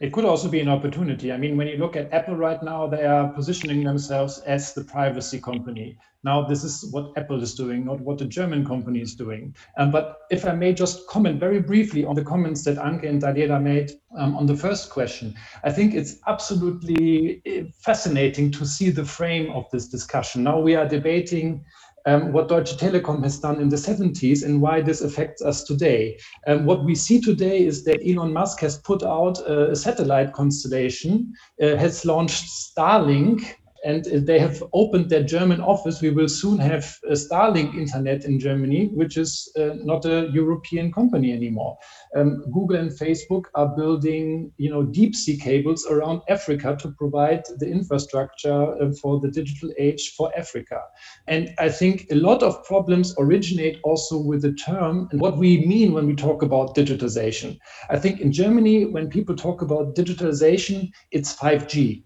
it 0.00 0.12
could 0.12 0.24
also 0.24 0.48
be 0.48 0.60
an 0.60 0.68
opportunity. 0.68 1.32
I 1.32 1.36
mean, 1.36 1.56
when 1.56 1.68
you 1.68 1.76
look 1.76 1.96
at 1.96 2.12
Apple 2.12 2.36
right 2.36 2.62
now, 2.62 2.86
they 2.86 3.04
are 3.04 3.28
positioning 3.28 3.84
themselves 3.84 4.40
as 4.40 4.74
the 4.74 4.82
privacy 4.84 5.40
company. 5.40 5.96
Now, 6.24 6.42
this 6.42 6.64
is 6.64 6.90
what 6.90 7.12
Apple 7.16 7.42
is 7.42 7.54
doing, 7.54 7.84
not 7.84 8.00
what 8.00 8.18
the 8.18 8.24
German 8.24 8.66
company 8.66 9.00
is 9.00 9.14
doing. 9.14 9.54
Um, 9.76 9.90
but 9.90 10.20
if 10.30 10.46
I 10.46 10.52
may 10.52 10.72
just 10.72 11.06
comment 11.06 11.38
very 11.38 11.60
briefly 11.60 12.04
on 12.04 12.14
the 12.14 12.24
comments 12.24 12.64
that 12.64 12.78
Anke 12.78 13.08
and 13.08 13.22
Daniela 13.22 13.62
made 13.62 13.92
um, 14.16 14.34
on 14.34 14.46
the 14.46 14.56
first 14.56 14.90
question, 14.90 15.34
I 15.62 15.70
think 15.70 15.94
it's 15.94 16.16
absolutely 16.26 17.42
eh, 17.44 17.64
fascinating 17.78 18.50
to 18.52 18.64
see 18.64 18.90
the 18.90 19.04
frame 19.04 19.52
of 19.52 19.70
this 19.70 19.86
discussion. 19.86 20.42
Now 20.42 20.58
we 20.58 20.74
are 20.74 20.88
debating 20.88 21.64
um, 22.06 22.32
what 22.32 22.48
Deutsche 22.48 22.76
Telekom 22.76 23.22
has 23.22 23.38
done 23.38 23.60
in 23.60 23.68
the 23.68 23.76
70s 23.76 24.44
and 24.44 24.60
why 24.60 24.80
this 24.80 25.00
affects 25.00 25.42
us 25.42 25.64
today. 25.64 26.18
Um, 26.46 26.66
what 26.66 26.84
we 26.84 26.94
see 26.94 27.20
today 27.20 27.64
is 27.64 27.84
that 27.84 28.02
Elon 28.06 28.32
Musk 28.32 28.60
has 28.60 28.78
put 28.78 29.02
out 29.02 29.38
a, 29.40 29.70
a 29.70 29.76
satellite 29.76 30.32
constellation, 30.32 31.32
uh, 31.62 31.76
has 31.76 32.04
launched 32.04 32.44
Starlink, 32.44 33.54
and 33.84 34.04
they 34.26 34.38
have 34.38 34.62
opened 34.72 35.10
their 35.10 35.22
German 35.22 35.60
office. 35.60 36.00
We 36.00 36.10
will 36.10 36.28
soon 36.28 36.58
have 36.58 36.98
Starlink 37.10 37.74
internet 37.76 38.24
in 38.24 38.40
Germany, 38.40 38.86
which 38.94 39.18
is 39.18 39.52
uh, 39.58 39.74
not 39.74 40.06
a 40.06 40.30
European 40.32 40.90
company 40.90 41.32
anymore. 41.32 41.76
Um, 42.16 42.42
Google 42.50 42.76
and 42.76 42.90
Facebook 42.90 43.44
are 43.54 43.76
building, 43.76 44.50
you 44.56 44.70
know, 44.70 44.82
deep 44.82 45.14
sea 45.14 45.36
cables 45.36 45.86
around 45.86 46.22
Africa 46.30 46.76
to 46.80 46.92
provide 46.92 47.44
the 47.58 47.70
infrastructure 47.70 48.82
uh, 48.82 48.92
for 49.02 49.20
the 49.20 49.30
digital 49.30 49.70
age 49.78 50.14
for 50.16 50.32
Africa. 50.36 50.80
And 51.26 51.54
I 51.58 51.68
think 51.68 52.06
a 52.10 52.14
lot 52.14 52.42
of 52.42 52.64
problems 52.64 53.14
originate 53.18 53.80
also 53.84 54.18
with 54.18 54.42
the 54.42 54.54
term 54.54 55.08
and 55.12 55.20
what 55.20 55.36
we 55.36 55.66
mean 55.66 55.92
when 55.92 56.06
we 56.06 56.14
talk 56.14 56.42
about 56.42 56.74
digitization. 56.74 57.58
I 57.90 57.98
think 57.98 58.20
in 58.20 58.32
Germany, 58.32 58.86
when 58.86 59.10
people 59.10 59.36
talk 59.36 59.60
about 59.60 59.94
digitalization, 59.94 60.90
it's 61.10 61.36
5G 61.36 62.02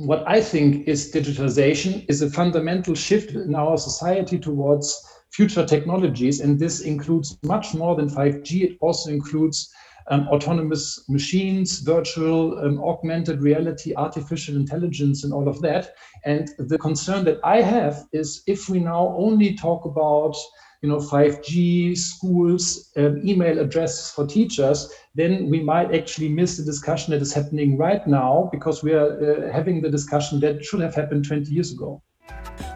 what 0.00 0.26
I 0.26 0.40
think 0.40 0.88
is 0.88 1.12
digitalization 1.12 2.06
is 2.08 2.22
a 2.22 2.30
fundamental 2.30 2.94
shift 2.94 3.32
in 3.32 3.54
our 3.54 3.76
society 3.76 4.38
towards 4.38 4.98
future 5.30 5.66
technologies. 5.66 6.40
And 6.40 6.58
this 6.58 6.80
includes 6.80 7.38
much 7.42 7.74
more 7.74 7.94
than 7.94 8.08
5G. 8.08 8.62
It 8.62 8.78
also 8.80 9.10
includes 9.10 9.70
um, 10.08 10.26
autonomous 10.28 11.04
machines, 11.10 11.80
virtual, 11.80 12.58
um, 12.60 12.82
augmented 12.82 13.42
reality, 13.42 13.94
artificial 13.94 14.56
intelligence, 14.56 15.22
and 15.22 15.34
all 15.34 15.46
of 15.46 15.60
that. 15.60 15.92
And 16.24 16.50
the 16.58 16.78
concern 16.78 17.24
that 17.26 17.38
I 17.44 17.60
have 17.60 18.06
is 18.12 18.42
if 18.46 18.70
we 18.70 18.80
now 18.80 19.14
only 19.18 19.54
talk 19.54 19.84
about 19.84 20.34
you 20.82 20.88
know 20.88 20.96
5G 20.96 21.96
schools, 21.96 22.90
um, 22.96 23.20
email 23.26 23.58
addresses 23.58 24.10
for 24.10 24.26
teachers, 24.26 24.90
then 25.14 25.50
we 25.50 25.60
might 25.60 25.94
actually 25.94 26.28
miss 26.28 26.56
the 26.56 26.64
discussion 26.64 27.12
that 27.12 27.20
is 27.20 27.34
happening 27.34 27.76
right 27.76 28.06
now 28.06 28.48
because 28.50 28.82
we 28.82 28.94
are 28.94 29.48
uh, 29.48 29.52
having 29.52 29.82
the 29.82 29.90
discussion 29.90 30.40
that 30.40 30.64
should 30.64 30.80
have 30.80 30.94
happened 30.94 31.26
20 31.26 31.50
years 31.50 31.72
ago. 31.72 32.02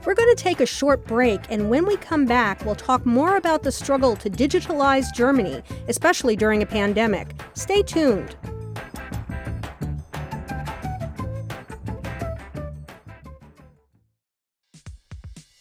We're 0.05 0.15
going 0.15 0.29
to 0.29 0.43
take 0.43 0.61
a 0.61 0.67
short 0.67 1.07
break, 1.07 1.41
and 1.49 1.71
when 1.71 1.87
we 1.87 1.97
come 1.97 2.27
back, 2.27 2.63
we'll 2.67 2.75
talk 2.75 3.07
more 3.07 3.37
about 3.37 3.63
the 3.63 3.73
struggle 3.73 4.17
to 4.17 4.29
digitalize 4.29 5.13
Germany, 5.15 5.63
especially 5.89 6.37
during 6.37 6.63
a 6.63 6.67
pandemic. 6.67 7.35
Stay 7.55 7.83
tuned. 7.83 8.37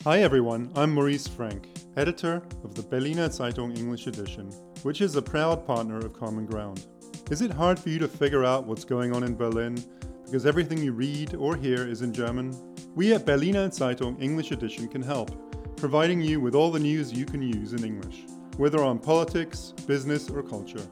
Hi 0.04 0.20
everyone, 0.22 0.70
I'm 0.76 0.94
Maurice 0.94 1.30
Frank 1.30 1.73
editor 1.96 2.42
of 2.64 2.74
the 2.74 2.82
Berliner 2.82 3.30
Zeitung 3.30 3.78
English 3.78 4.08
edition, 4.08 4.50
which 4.82 5.02
is 5.02 5.16
a 5.16 5.22
proud 5.22 5.66
partner 5.66 5.98
of 5.98 6.14
Common 6.14 6.46
Ground. 6.46 6.86
Is 7.30 7.42
it 7.42 7.52
hard 7.52 7.80
for 7.80 7.90
you 7.90 8.00
to 8.00 8.08
figure 8.08 8.44
out 8.44 8.66
what's 8.66 8.84
going 8.84 9.16
on 9.16 9.24
in 9.24 9.36
Berlin 9.36 9.84
because 10.26 10.46
everything 10.46 10.80
you 10.80 10.92
read 10.92 11.36
or 11.36 11.56
hear 11.56 11.88
is 11.88 12.02
in 12.02 12.14
German? 12.14 12.54
We 12.96 13.14
at 13.14 13.26
Berliner 13.26 13.70
Zeitung 13.70 14.22
English 14.22 14.52
edition 14.52 14.88
can 14.88 15.02
help, 15.02 15.32
providing 15.78 16.22
you 16.22 16.42
with 16.42 16.56
all 16.56 16.72
the 16.72 16.80
news 16.80 17.14
you 17.14 17.26
can 17.26 17.42
use 17.42 17.74
in 17.74 17.84
English, 17.84 18.24
whether 18.58 18.84
on 18.84 19.00
politics, 19.00 19.74
business, 19.86 20.30
or 20.30 20.42
culture. 20.42 20.86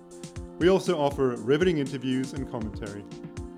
We 0.59 0.69
also 0.69 0.99
offer 0.99 1.35
riveting 1.37 1.79
interviews 1.79 2.33
and 2.33 2.49
commentary. 2.49 3.03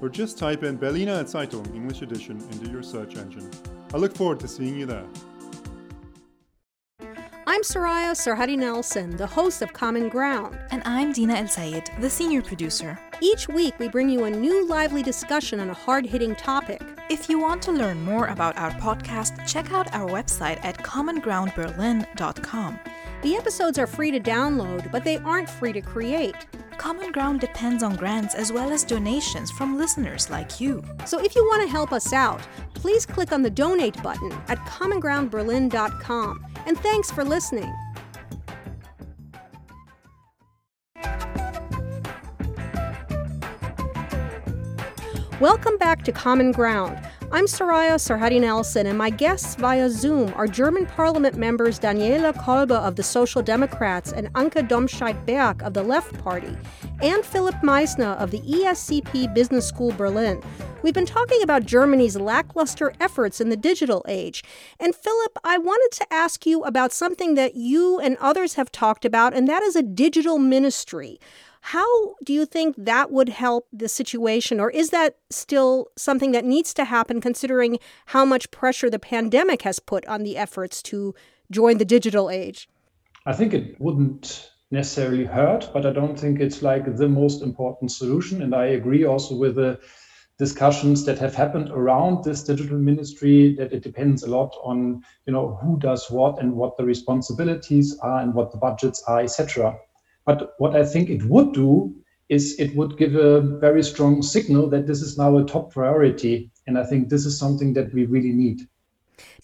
or 0.00 0.08
just 0.08 0.38
type 0.38 0.62
in 0.62 0.76
Berliner 0.76 1.24
Zeitung 1.24 1.66
English 1.74 2.02
edition 2.02 2.40
into 2.52 2.70
your 2.70 2.82
search 2.82 3.16
engine. 3.16 3.50
I 3.92 3.96
look 3.96 4.16
forward 4.16 4.38
to 4.40 4.48
seeing 4.48 4.78
you 4.78 4.86
there. 4.86 5.06
I'm 7.48 7.62
Soraya 7.62 8.12
Sarhaddi 8.12 8.58
Nelson, 8.58 9.16
the 9.16 9.26
host 9.26 9.62
of 9.62 9.72
Common 9.72 10.10
Ground. 10.10 10.58
And 10.70 10.82
I'm 10.84 11.12
Dina 11.12 11.34
Elsayed, 11.34 11.88
the 12.00 12.10
senior 12.10 12.42
producer. 12.42 12.98
Each 13.20 13.48
week, 13.48 13.76
we 13.78 13.88
bring 13.88 14.08
you 14.08 14.24
a 14.24 14.30
new 14.30 14.68
lively 14.68 15.02
discussion 15.02 15.58
on 15.58 15.70
a 15.70 15.74
hard 15.74 16.06
hitting 16.06 16.36
topic. 16.36 16.80
If 17.10 17.28
you 17.28 17.40
want 17.40 17.62
to 17.62 17.72
learn 17.72 18.04
more 18.04 18.26
about 18.26 18.56
our 18.58 18.70
podcast, 18.72 19.48
check 19.48 19.72
out 19.72 19.92
our 19.94 20.08
website 20.08 20.62
at 20.62 20.78
commongroundberlin.com. 20.78 22.78
The 23.22 23.34
episodes 23.34 23.78
are 23.78 23.88
free 23.88 24.12
to 24.12 24.20
download, 24.20 24.92
but 24.92 25.02
they 25.02 25.16
aren't 25.16 25.50
free 25.50 25.72
to 25.72 25.80
create. 25.80 26.46
Common 26.78 27.10
Ground 27.10 27.40
depends 27.40 27.82
on 27.82 27.96
grants 27.96 28.36
as 28.36 28.52
well 28.52 28.72
as 28.72 28.84
donations 28.84 29.50
from 29.50 29.76
listeners 29.76 30.30
like 30.30 30.60
you. 30.60 30.80
So 31.06 31.18
if 31.20 31.34
you 31.34 31.44
want 31.44 31.62
to 31.62 31.68
help 31.68 31.92
us 31.92 32.12
out, 32.12 32.40
please 32.72 33.04
click 33.04 33.32
on 33.32 33.42
the 33.42 33.50
donate 33.50 34.00
button 34.00 34.30
at 34.46 34.58
commongroundberlin.com. 34.58 36.46
And 36.66 36.78
thanks 36.78 37.10
for 37.10 37.24
listening. 37.24 37.74
Welcome 45.40 45.78
back 45.78 46.04
to 46.04 46.12
Common 46.12 46.52
Ground. 46.52 46.96
I'm 47.30 47.44
Soraya 47.44 47.96
Sarhaddi 47.96 48.40
Nelson, 48.40 48.86
and 48.86 48.96
my 48.96 49.10
guests 49.10 49.54
via 49.56 49.90
Zoom 49.90 50.32
are 50.34 50.46
German 50.46 50.86
Parliament 50.86 51.36
members 51.36 51.78
Daniela 51.78 52.32
Kolbe 52.32 52.72
of 52.72 52.96
the 52.96 53.02
Social 53.02 53.42
Democrats 53.42 54.12
and 54.12 54.32
Anke 54.32 54.66
Domscheit-Berg 54.66 55.62
of 55.62 55.74
the 55.74 55.82
Left 55.82 56.16
Party, 56.24 56.56
and 57.02 57.22
Philip 57.22 57.56
Meissner 57.62 58.16
of 58.18 58.30
the 58.30 58.40
ESCP 58.40 59.34
Business 59.34 59.68
School 59.68 59.92
Berlin. 59.92 60.42
We've 60.82 60.94
been 60.94 61.04
talking 61.04 61.42
about 61.42 61.66
Germany's 61.66 62.16
lackluster 62.16 62.94
efforts 62.98 63.42
in 63.42 63.50
the 63.50 63.58
digital 63.58 64.06
age. 64.08 64.42
And 64.80 64.94
Philip, 64.94 65.36
I 65.44 65.58
wanted 65.58 65.94
to 65.98 66.10
ask 66.10 66.46
you 66.46 66.62
about 66.62 66.92
something 66.92 67.34
that 67.34 67.56
you 67.56 67.98
and 67.98 68.16
others 68.20 68.54
have 68.54 68.72
talked 68.72 69.04
about, 69.04 69.34
and 69.34 69.46
that 69.48 69.62
is 69.62 69.76
a 69.76 69.82
digital 69.82 70.38
ministry. 70.38 71.20
How 71.60 72.14
do 72.24 72.32
you 72.32 72.46
think 72.46 72.76
that 72.78 73.10
would 73.10 73.28
help 73.28 73.66
the 73.72 73.88
situation? 73.88 74.60
Or 74.60 74.70
is 74.70 74.90
that 74.90 75.16
still 75.30 75.88
something 75.96 76.32
that 76.32 76.44
needs 76.44 76.72
to 76.74 76.84
happen 76.84 77.20
considering 77.20 77.78
how 78.06 78.24
much 78.24 78.50
pressure 78.50 78.90
the 78.90 78.98
pandemic 78.98 79.62
has 79.62 79.78
put 79.78 80.06
on 80.06 80.22
the 80.22 80.36
efforts 80.36 80.82
to 80.84 81.14
join 81.50 81.78
the 81.78 81.84
digital 81.84 82.30
age? 82.30 82.68
I 83.26 83.32
think 83.32 83.52
it 83.52 83.80
wouldn't 83.80 84.50
necessarily 84.70 85.24
hurt, 85.24 85.70
but 85.72 85.86
I 85.86 85.92
don't 85.92 86.18
think 86.18 86.40
it's 86.40 86.62
like 86.62 86.96
the 86.96 87.08
most 87.08 87.42
important 87.42 87.90
solution. 87.90 88.42
And 88.42 88.54
I 88.54 88.66
agree 88.66 89.04
also 89.04 89.34
with 89.36 89.56
the 89.56 89.80
discussions 90.38 91.04
that 91.04 91.18
have 91.18 91.34
happened 91.34 91.68
around 91.70 92.22
this 92.22 92.44
digital 92.44 92.78
ministry 92.78 93.56
that 93.56 93.72
it 93.72 93.82
depends 93.82 94.22
a 94.22 94.30
lot 94.30 94.54
on 94.62 95.02
you 95.26 95.32
know 95.32 95.58
who 95.60 95.76
does 95.78 96.08
what 96.10 96.40
and 96.40 96.54
what 96.54 96.76
the 96.76 96.84
responsibilities 96.84 97.98
are 98.02 98.20
and 98.20 98.32
what 98.32 98.52
the 98.52 98.58
budgets 98.58 99.02
are 99.08 99.20
etc 99.20 99.76
but 100.28 100.52
what 100.58 100.76
I 100.76 100.84
think 100.84 101.08
it 101.08 101.22
would 101.22 101.54
do 101.54 101.94
is 102.28 102.60
it 102.60 102.76
would 102.76 102.98
give 102.98 103.14
a 103.14 103.40
very 103.40 103.82
strong 103.82 104.20
signal 104.20 104.68
that 104.68 104.86
this 104.86 105.00
is 105.00 105.16
now 105.16 105.38
a 105.38 105.44
top 105.44 105.72
priority. 105.72 106.50
And 106.66 106.76
I 106.76 106.84
think 106.84 107.08
this 107.08 107.24
is 107.24 107.38
something 107.38 107.72
that 107.72 107.94
we 107.94 108.04
really 108.04 108.32
need. 108.32 108.60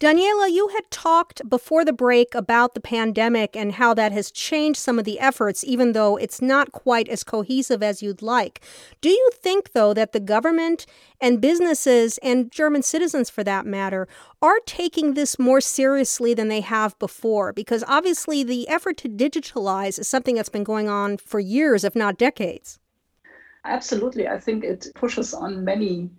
Daniela, 0.00 0.50
you 0.50 0.68
had 0.68 0.90
talked 0.90 1.48
before 1.48 1.84
the 1.84 1.92
break 1.92 2.34
about 2.34 2.74
the 2.74 2.80
pandemic 2.80 3.56
and 3.56 3.72
how 3.72 3.94
that 3.94 4.12
has 4.12 4.30
changed 4.30 4.78
some 4.78 4.98
of 4.98 5.04
the 5.04 5.20
efforts, 5.20 5.64
even 5.64 5.92
though 5.92 6.16
it's 6.16 6.42
not 6.42 6.72
quite 6.72 7.08
as 7.08 7.24
cohesive 7.24 7.82
as 7.82 8.02
you'd 8.02 8.22
like. 8.22 8.60
Do 9.00 9.08
you 9.08 9.30
think, 9.34 9.72
though, 9.72 9.94
that 9.94 10.12
the 10.12 10.20
government 10.20 10.86
and 11.20 11.40
businesses 11.40 12.18
and 12.18 12.50
German 12.50 12.82
citizens, 12.82 13.30
for 13.30 13.44
that 13.44 13.66
matter, 13.66 14.08
are 14.42 14.60
taking 14.66 15.14
this 15.14 15.38
more 15.38 15.60
seriously 15.60 16.34
than 16.34 16.48
they 16.48 16.60
have 16.60 16.98
before? 16.98 17.52
Because 17.52 17.84
obviously, 17.86 18.42
the 18.42 18.68
effort 18.68 18.96
to 18.98 19.08
digitalize 19.08 19.98
is 19.98 20.08
something 20.08 20.34
that's 20.34 20.48
been 20.48 20.64
going 20.64 20.88
on 20.88 21.16
for 21.16 21.40
years, 21.40 21.84
if 21.84 21.94
not 21.94 22.18
decades. 22.18 22.78
Absolutely. 23.64 24.28
I 24.28 24.38
think 24.38 24.62
it 24.62 24.88
pushes 24.94 25.32
on 25.32 25.64
many 25.64 26.10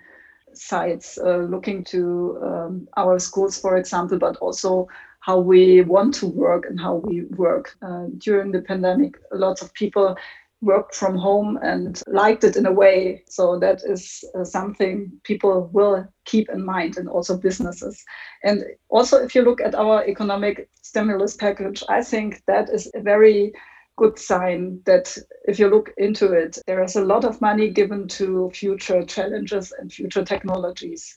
sites 0.57 1.17
uh, 1.17 1.37
looking 1.37 1.83
to 1.85 2.39
um, 2.43 2.87
our 2.97 3.19
schools, 3.19 3.59
for 3.59 3.77
example, 3.77 4.17
but 4.17 4.37
also 4.37 4.87
how 5.19 5.39
we 5.39 5.81
want 5.81 6.13
to 6.13 6.27
work 6.27 6.65
and 6.69 6.79
how 6.79 6.95
we 6.95 7.23
work. 7.35 7.75
Uh, 7.81 8.05
during 8.17 8.51
the 8.51 8.61
pandemic, 8.61 9.15
lots 9.31 9.61
of 9.61 9.73
people 9.73 10.15
worked 10.61 10.95
from 10.95 11.15
home 11.15 11.57
and 11.61 12.01
liked 12.07 12.43
it 12.43 12.55
in 12.55 12.65
a 12.65 12.71
way. 12.71 13.23
So 13.27 13.59
that 13.59 13.81
is 13.85 14.23
uh, 14.35 14.43
something 14.43 15.11
people 15.23 15.69
will 15.73 16.07
keep 16.25 16.49
in 16.49 16.65
mind 16.65 16.97
and 16.97 17.07
also 17.07 17.37
businesses. 17.37 18.03
And 18.43 18.63
also, 18.89 19.17
if 19.17 19.35
you 19.35 19.41
look 19.43 19.61
at 19.61 19.75
our 19.75 20.05
economic 20.07 20.69
stimulus 20.81 21.35
package, 21.35 21.83
I 21.89 22.03
think 22.03 22.43
that 22.47 22.69
is 22.69 22.89
a 22.93 23.01
very 23.01 23.53
good 23.97 24.19
sign 24.19 24.81
that 24.85 25.17
if 25.45 25.59
you 25.59 25.69
look 25.69 25.91
into 25.97 26.33
it, 26.33 26.57
there 26.67 26.83
is 26.83 26.95
a 26.95 27.05
lot 27.05 27.23
of 27.23 27.41
money 27.41 27.69
given 27.69 28.07
to 28.09 28.49
future 28.51 29.03
challenges 29.03 29.71
and 29.71 29.91
future 29.91 30.23
technologies 30.23 31.15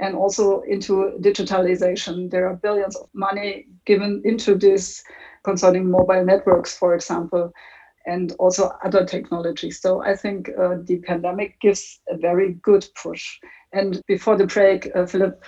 and 0.00 0.14
also 0.16 0.60
into 0.62 1.12
digitalization. 1.20 2.30
There 2.30 2.48
are 2.48 2.56
billions 2.56 2.96
of 2.96 3.08
money 3.14 3.66
given 3.86 4.22
into 4.24 4.54
this 4.54 5.02
concerning 5.44 5.90
mobile 5.90 6.24
networks, 6.24 6.76
for 6.76 6.94
example, 6.94 7.52
and 8.06 8.32
also 8.38 8.72
other 8.84 9.04
technologies. 9.04 9.80
So 9.80 10.02
I 10.02 10.16
think 10.16 10.50
uh, 10.58 10.76
the 10.82 10.98
pandemic 11.06 11.60
gives 11.60 12.00
a 12.08 12.16
very 12.16 12.54
good 12.62 12.86
push. 13.00 13.38
And 13.72 14.00
before 14.06 14.36
the 14.36 14.46
break, 14.46 14.90
uh, 14.94 15.06
Philip 15.06 15.42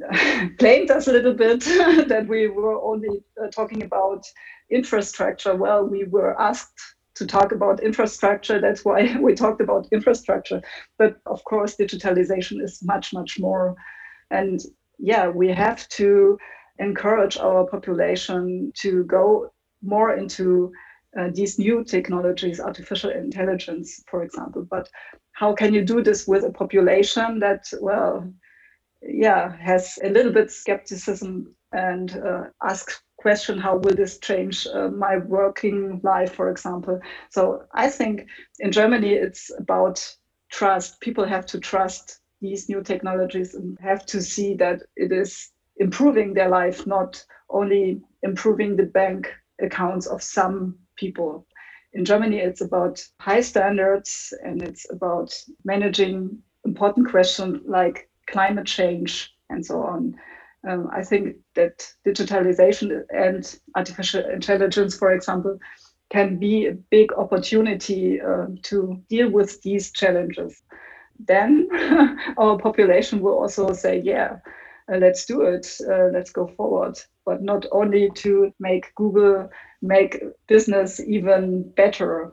blamed 0.58 0.90
us 0.90 1.06
a 1.08 1.12
little 1.12 1.34
bit 1.34 1.60
that 2.08 2.26
we 2.28 2.48
were 2.48 2.80
only 2.82 3.22
uh, 3.42 3.48
talking 3.50 3.82
about 3.82 4.24
infrastructure. 4.70 5.54
Well, 5.54 5.86
we 5.86 6.04
were 6.04 6.40
asked 6.40 6.80
to 7.16 7.26
talk 7.26 7.52
about 7.52 7.82
infrastructure. 7.82 8.60
That's 8.60 8.84
why 8.84 9.16
we 9.20 9.34
talked 9.34 9.60
about 9.60 9.88
infrastructure. 9.92 10.62
But 10.98 11.16
of 11.26 11.44
course, 11.44 11.76
digitalization 11.76 12.62
is 12.62 12.82
much, 12.82 13.12
much 13.12 13.38
more. 13.38 13.76
And 14.30 14.60
yeah, 14.98 15.28
we 15.28 15.48
have 15.48 15.88
to 15.90 16.38
encourage 16.78 17.36
our 17.36 17.66
population 17.66 18.72
to 18.80 19.04
go 19.04 19.52
more 19.82 20.16
into 20.16 20.72
uh, 21.18 21.28
these 21.32 21.58
new 21.58 21.84
technologies, 21.84 22.58
artificial 22.58 23.10
intelligence, 23.10 24.02
for 24.10 24.24
example. 24.24 24.66
But 24.68 24.88
how 25.32 25.54
can 25.54 25.72
you 25.72 25.84
do 25.84 26.02
this 26.02 26.26
with 26.26 26.44
a 26.44 26.50
population 26.50 27.38
that, 27.40 27.64
well, 27.80 28.28
yeah, 29.02 29.56
has 29.58 29.98
a 30.02 30.08
little 30.08 30.32
bit 30.32 30.50
skepticism 30.50 31.54
and 31.74 32.16
uh, 32.16 32.44
ask 32.62 32.90
question 33.18 33.58
how 33.58 33.76
will 33.76 33.94
this 33.94 34.18
change 34.18 34.66
uh, 34.66 34.88
my 34.88 35.16
working 35.18 36.00
life 36.02 36.32
for 36.34 36.50
example? 36.50 37.00
So 37.30 37.64
i 37.74 37.88
think 37.88 38.26
in 38.60 38.70
germany 38.72 39.12
it's 39.14 39.50
about 39.58 40.16
trust. 40.54 41.00
People 41.00 41.24
have 41.24 41.46
to 41.46 41.58
trust 41.58 42.20
these 42.40 42.68
new 42.68 42.82
technologies 42.82 43.54
and 43.54 43.76
have 43.80 44.06
to 44.06 44.22
see 44.22 44.54
that 44.54 44.82
it 44.96 45.10
is 45.12 45.50
improving 45.78 46.32
their 46.34 46.48
life 46.48 46.86
not 46.86 47.24
only 47.50 48.00
improving 48.22 48.76
the 48.76 48.84
bank 48.84 49.32
accounts 49.60 50.06
of 50.06 50.22
some 50.22 50.78
people. 50.96 51.46
In 51.92 52.04
germany 52.04 52.38
it's 52.38 52.60
about 52.60 53.04
high 53.20 53.40
standards 53.40 54.32
and 54.44 54.62
it's 54.62 54.86
about 54.90 55.34
managing 55.64 56.38
important 56.64 57.08
questions 57.10 57.60
like 57.66 58.08
climate 58.26 58.66
change 58.66 59.34
and 59.50 59.64
so 59.64 59.82
on 59.82 60.14
um, 60.68 60.88
I 60.92 61.02
think 61.02 61.36
that 61.54 61.86
digitalization 62.06 63.02
and 63.10 63.58
artificial 63.76 64.24
intelligence, 64.28 64.96
for 64.96 65.12
example, 65.12 65.58
can 66.10 66.38
be 66.38 66.66
a 66.66 66.72
big 66.72 67.12
opportunity 67.12 68.20
uh, 68.20 68.46
to 68.62 69.02
deal 69.08 69.30
with 69.30 69.60
these 69.62 69.90
challenges. 69.92 70.62
Then 71.18 71.68
our 72.38 72.58
population 72.58 73.20
will 73.20 73.38
also 73.38 73.72
say, 73.72 74.00
yeah, 74.00 74.38
uh, 74.92 74.96
let's 74.96 75.24
do 75.24 75.42
it, 75.42 75.66
uh, 75.88 76.08
let's 76.12 76.30
go 76.30 76.46
forward. 76.46 76.98
But 77.24 77.42
not 77.42 77.66
only 77.72 78.10
to 78.16 78.52
make 78.58 78.94
Google 78.94 79.48
make 79.80 80.22
business 80.46 81.00
even 81.00 81.70
better 81.70 82.32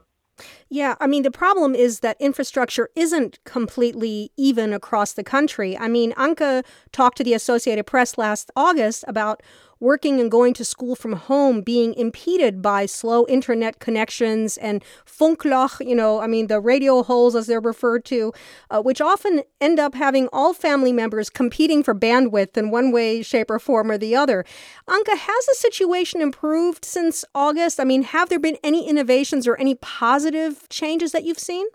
yeah, 0.73 0.95
I 1.01 1.07
mean, 1.07 1.23
the 1.23 1.31
problem 1.31 1.75
is 1.75 1.99
that 1.99 2.15
infrastructure 2.21 2.89
isn't 2.95 3.43
completely 3.43 4.31
even 4.37 4.71
across 4.71 5.11
the 5.11 5.23
country. 5.23 5.77
I 5.77 5.89
mean, 5.89 6.13
Anke 6.13 6.63
talked 6.93 7.17
to 7.17 7.25
the 7.25 7.33
Associated 7.33 7.85
Press 7.85 8.17
last 8.17 8.49
August 8.55 9.03
about 9.05 9.43
working 9.81 10.19
and 10.21 10.31
going 10.31 10.53
to 10.53 10.63
school 10.63 10.95
from 10.95 11.13
home 11.13 11.61
being 11.61 11.93
impeded 11.95 12.61
by 12.61 12.85
slow 12.85 13.25
internet 13.27 13.79
connections 13.79 14.55
and 14.57 14.81
Funkloch, 15.05 15.85
you 15.85 15.95
know, 15.95 16.21
I 16.21 16.27
mean, 16.27 16.47
the 16.47 16.61
radio 16.61 17.03
holes 17.03 17.35
as 17.35 17.47
they're 17.47 17.59
referred 17.59 18.05
to, 18.05 18.31
uh, 18.69 18.81
which 18.81 19.01
often 19.01 19.41
end 19.59 19.79
up 19.79 19.95
having 19.95 20.29
all 20.31 20.53
family 20.53 20.93
members 20.93 21.29
competing 21.29 21.83
for 21.83 21.95
bandwidth 21.95 22.55
in 22.55 22.69
one 22.69 22.91
way, 22.91 23.23
shape, 23.23 23.49
or 23.49 23.59
form 23.59 23.91
or 23.91 23.97
the 23.97 24.15
other. 24.15 24.45
Anke, 24.87 25.17
has 25.17 25.45
the 25.47 25.55
situation 25.55 26.21
improved 26.21 26.85
since 26.85 27.25
August? 27.33 27.79
I 27.79 27.83
mean, 27.83 28.03
have 28.03 28.29
there 28.29 28.39
been 28.39 28.57
any 28.63 28.87
innovations 28.87 29.47
or 29.47 29.57
any 29.57 29.75
positive 29.75 30.60
changes 30.69 31.11
that 31.11 31.23
you've 31.23 31.39
seen? 31.39 31.67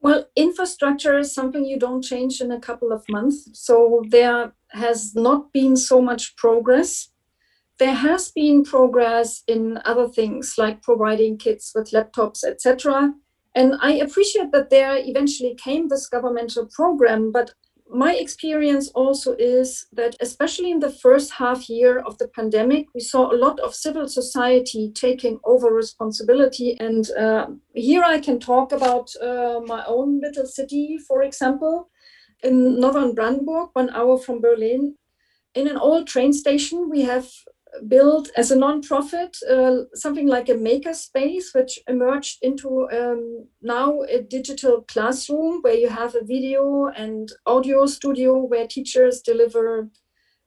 Well, 0.00 0.26
infrastructure 0.34 1.18
is 1.18 1.34
something 1.34 1.64
you 1.64 1.78
don't 1.78 2.02
change 2.02 2.40
in 2.40 2.50
a 2.50 2.60
couple 2.60 2.90
of 2.90 3.04
months. 3.08 3.48
So 3.52 4.02
there 4.08 4.52
has 4.70 5.14
not 5.14 5.52
been 5.52 5.76
so 5.76 6.00
much 6.00 6.36
progress. 6.36 7.10
There 7.78 7.94
has 7.94 8.30
been 8.30 8.64
progress 8.64 9.42
in 9.46 9.78
other 9.84 10.08
things 10.08 10.54
like 10.56 10.82
providing 10.82 11.38
kids 11.38 11.72
with 11.74 11.90
laptops, 11.90 12.44
etc. 12.44 13.12
And 13.54 13.74
I 13.80 13.92
appreciate 13.92 14.52
that 14.52 14.70
there 14.70 14.96
eventually 14.96 15.54
came 15.54 15.88
this 15.88 16.06
governmental 16.06 16.66
program, 16.66 17.32
but 17.32 17.52
my 17.92 18.14
experience 18.14 18.88
also 18.94 19.34
is 19.38 19.86
that, 19.92 20.16
especially 20.20 20.70
in 20.70 20.80
the 20.80 20.90
first 20.90 21.32
half 21.32 21.68
year 21.68 21.98
of 22.00 22.18
the 22.18 22.28
pandemic, 22.28 22.86
we 22.94 23.00
saw 23.00 23.30
a 23.30 23.36
lot 23.36 23.58
of 23.60 23.74
civil 23.74 24.08
society 24.08 24.92
taking 24.94 25.40
over 25.44 25.68
responsibility. 25.68 26.76
And 26.78 27.10
uh, 27.12 27.46
here 27.74 28.02
I 28.04 28.20
can 28.20 28.38
talk 28.38 28.72
about 28.72 29.10
uh, 29.20 29.60
my 29.66 29.84
own 29.86 30.20
little 30.20 30.46
city, 30.46 30.98
for 31.06 31.22
example, 31.22 31.90
in 32.42 32.80
northern 32.80 33.14
Brandenburg, 33.14 33.70
one 33.72 33.90
hour 33.90 34.18
from 34.18 34.40
Berlin. 34.40 34.96
In 35.54 35.66
an 35.66 35.76
old 35.76 36.06
train 36.06 36.32
station, 36.32 36.88
we 36.88 37.02
have 37.02 37.28
built 37.88 38.30
as 38.36 38.50
a 38.50 38.56
non-profit 38.56 39.36
uh, 39.50 39.76
something 39.94 40.26
like 40.26 40.48
a 40.48 40.54
maker 40.54 40.92
space 40.92 41.50
which 41.54 41.78
emerged 41.88 42.38
into 42.42 42.88
um, 42.90 43.46
now 43.62 44.02
a 44.02 44.20
digital 44.20 44.82
classroom 44.82 45.60
where 45.62 45.74
you 45.74 45.88
have 45.88 46.14
a 46.14 46.24
video 46.24 46.86
and 46.96 47.32
audio 47.46 47.86
studio 47.86 48.38
where 48.38 48.66
teachers 48.66 49.20
deliver 49.20 49.88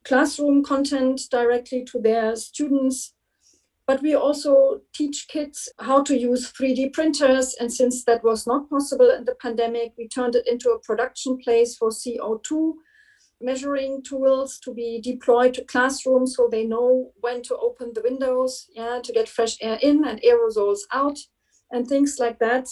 classroom 0.03 0.63
content 0.63 1.21
directly 1.31 1.83
to 1.86 1.99
their 1.99 2.36
students. 2.36 3.13
But 3.86 4.01
we 4.01 4.15
also 4.15 4.81
teach 4.93 5.27
kids 5.27 5.69
how 5.79 6.03
to 6.03 6.17
use 6.17 6.51
3d 6.53 6.93
printers 6.93 7.53
and 7.59 7.71
since 7.71 8.05
that 8.05 8.23
was 8.23 8.47
not 8.47 8.69
possible 8.69 9.09
in 9.09 9.25
the 9.25 9.36
pandemic 9.36 9.93
we 9.97 10.07
turned 10.07 10.36
it 10.36 10.47
into 10.47 10.69
a 10.69 10.79
production 10.79 11.38
place 11.38 11.75
for 11.75 11.89
co2 11.89 12.73
measuring 13.43 14.01
tools 14.01 14.58
to 14.60 14.73
be 14.73 15.01
deployed 15.01 15.53
to 15.56 15.63
classrooms 15.65 16.36
so 16.36 16.47
they 16.49 16.65
know 16.65 17.12
when 17.19 17.43
to 17.43 17.58
open 17.58 17.91
the 17.93 18.01
windows, 18.01 18.67
yeah, 18.73 18.99
to 19.03 19.13
get 19.13 19.27
fresh 19.27 19.58
air 19.62 19.77
in 19.82 20.06
and 20.06 20.21
aerosols 20.21 20.79
out 20.91 21.19
and 21.71 21.88
things 21.88 22.17
like 22.19 22.39
that. 22.39 22.67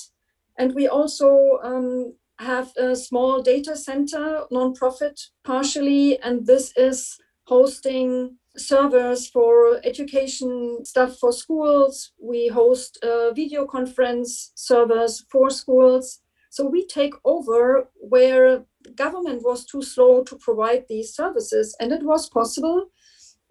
And 0.58 0.74
we 0.74 0.88
also 0.88 1.60
um, 1.64 2.14
have 2.40 2.72
a 2.78 2.96
small 2.96 3.42
data 3.42 3.76
center, 3.76 4.44
nonprofit 4.52 5.20
partially, 5.44 6.20
and 6.20 6.46
this 6.46 6.74
is 6.78 7.18
hosting 7.46 8.38
servers 8.58 9.28
for 9.28 9.80
education 9.84 10.84
stuff 10.84 11.18
for 11.18 11.32
schools. 11.32 12.12
We 12.22 12.48
host 12.48 12.98
uh, 13.04 13.32
video 13.34 13.66
conference 13.66 14.52
servers 14.56 15.26
for 15.32 15.50
schools. 15.50 16.20
So 16.50 16.68
we 16.68 16.86
take 16.86 17.14
over 17.24 17.90
where 17.96 18.66
government 18.96 19.44
was 19.44 19.66
too 19.66 19.82
slow 19.82 20.24
to 20.24 20.36
provide 20.38 20.86
these 20.88 21.14
services, 21.14 21.76
and 21.80 21.92
it 21.92 22.04
was 22.04 22.30
possible. 22.30 22.88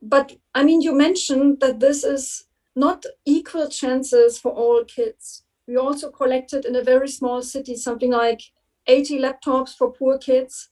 But 0.02 0.36
I 0.54 0.62
mean, 0.64 0.80
you 0.80 0.94
mentioned 0.94 1.60
that 1.60 1.80
this 1.80 2.04
is 2.04 2.44
not 2.76 3.04
equal 3.26 3.68
chances 3.68 4.38
for 4.38 4.52
all 4.52 4.84
kids. 4.84 5.44
We 5.66 5.76
also 5.76 6.10
collected 6.10 6.64
in 6.64 6.76
a 6.76 6.82
very 6.82 7.08
small 7.08 7.42
city 7.42 7.76
something 7.76 8.10
like 8.10 8.42
80 8.86 9.20
laptops 9.20 9.76
for 9.76 9.92
poor 9.92 10.18
kids. 10.18 10.70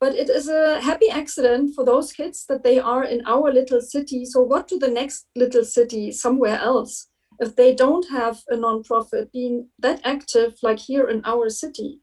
But 0.00 0.14
it 0.14 0.30
is 0.30 0.48
a 0.48 0.80
happy 0.80 1.10
accident 1.10 1.74
for 1.74 1.84
those 1.84 2.12
kids 2.12 2.46
that 2.48 2.64
they 2.64 2.78
are 2.78 3.04
in 3.04 3.22
our 3.26 3.52
little 3.52 3.82
city. 3.82 4.24
So, 4.24 4.40
what 4.40 4.66
to 4.68 4.78
the 4.78 4.88
next 4.88 5.26
little 5.36 5.64
city 5.64 6.10
somewhere 6.10 6.58
else 6.58 7.08
if 7.38 7.54
they 7.54 7.74
don't 7.74 8.08
have 8.10 8.40
a 8.48 8.56
nonprofit 8.56 9.30
being 9.30 9.68
that 9.78 10.00
active 10.04 10.54
like 10.62 10.78
here 10.78 11.06
in 11.06 11.20
our 11.24 11.50
city? 11.50 12.00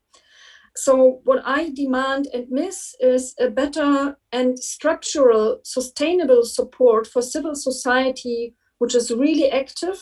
So, 0.77 1.21
what 1.23 1.41
I 1.43 1.71
demand 1.71 2.27
and 2.31 2.51
miss 2.51 2.95
is 2.99 3.33
a 3.39 3.49
better 3.49 4.15
and 4.31 4.59
structural, 4.59 5.59
sustainable 5.63 6.43
support 6.45 7.07
for 7.07 7.23
civil 7.23 7.55
society, 7.55 8.53
which 8.77 8.93
is 8.93 9.09
really 9.09 9.49
active 9.49 9.99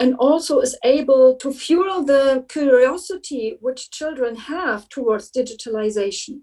and 0.00 0.16
also 0.16 0.58
is 0.58 0.76
able 0.82 1.36
to 1.36 1.52
fuel 1.52 2.04
the 2.04 2.44
curiosity 2.48 3.58
which 3.60 3.92
children 3.92 4.34
have 4.34 4.88
towards 4.88 5.30
digitalization. 5.30 6.40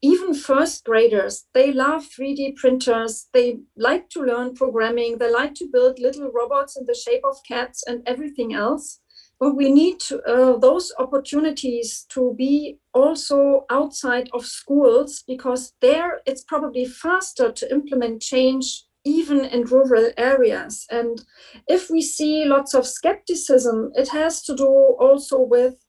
Even 0.00 0.32
first 0.32 0.84
graders, 0.84 1.46
they 1.52 1.72
love 1.72 2.06
3D 2.08 2.54
printers, 2.54 3.26
they 3.32 3.58
like 3.76 4.08
to 4.10 4.22
learn 4.22 4.54
programming, 4.54 5.18
they 5.18 5.32
like 5.32 5.54
to 5.54 5.68
build 5.72 5.98
little 5.98 6.30
robots 6.30 6.76
in 6.76 6.86
the 6.86 6.94
shape 6.94 7.24
of 7.24 7.42
cats 7.48 7.82
and 7.88 8.02
everything 8.06 8.54
else 8.54 9.00
but 9.38 9.54
we 9.54 9.70
need 9.70 10.02
uh, 10.26 10.56
those 10.56 10.92
opportunities 10.98 12.06
to 12.08 12.34
be 12.38 12.78
also 12.94 13.66
outside 13.70 14.28
of 14.32 14.46
schools 14.46 15.22
because 15.26 15.74
there 15.80 16.20
it's 16.26 16.44
probably 16.44 16.84
faster 16.84 17.52
to 17.52 17.70
implement 17.70 18.22
change 18.22 18.84
even 19.04 19.44
in 19.44 19.62
rural 19.64 20.10
areas. 20.16 20.84
And 20.90 21.24
if 21.68 21.90
we 21.90 22.02
see 22.02 22.44
lots 22.44 22.74
of 22.74 22.86
skepticism 22.86 23.92
it 23.94 24.08
has 24.08 24.42
to 24.44 24.56
do 24.56 24.66
also 24.66 25.38
with 25.40 25.86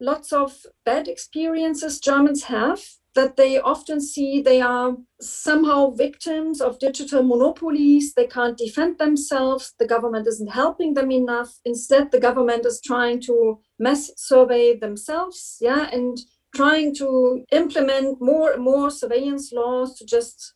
lots 0.00 0.32
of 0.32 0.64
bad 0.84 1.08
experiences 1.08 1.98
germans 1.98 2.44
have 2.44 2.80
that 3.18 3.36
they 3.36 3.58
often 3.58 4.00
see 4.00 4.40
they 4.40 4.60
are 4.60 4.96
somehow 5.20 5.90
victims 5.90 6.60
of 6.60 6.78
digital 6.78 7.24
monopolies. 7.24 8.14
They 8.14 8.28
can't 8.28 8.56
defend 8.56 8.98
themselves. 8.98 9.74
The 9.80 9.88
government 9.88 10.28
isn't 10.28 10.52
helping 10.62 10.94
them 10.94 11.10
enough. 11.10 11.50
Instead, 11.64 12.12
the 12.12 12.20
government 12.20 12.64
is 12.64 12.80
trying 12.80 13.20
to 13.22 13.58
mass 13.76 14.12
survey 14.16 14.78
themselves, 14.78 15.56
yeah, 15.60 15.90
and 15.92 16.16
trying 16.54 16.94
to 16.94 17.44
implement 17.50 18.20
more 18.20 18.52
and 18.52 18.62
more 18.62 18.88
surveillance 18.88 19.50
laws 19.52 19.98
to 19.98 20.06
just 20.06 20.54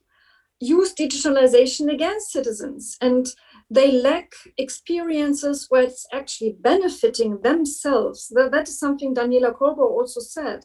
use 0.60 0.94
digitalization 0.94 1.92
against 1.92 2.30
citizens. 2.30 2.96
And 3.00 3.26
they 3.68 3.90
lack 3.90 4.34
experiences 4.56 5.66
where 5.68 5.82
it's 5.82 6.06
actually 6.12 6.54
benefiting 6.60 7.40
themselves. 7.42 8.28
That, 8.36 8.52
that 8.52 8.68
is 8.68 8.78
something 8.78 9.16
Daniela 9.16 9.52
Kolbe 9.52 9.80
also 9.80 10.20
said 10.20 10.60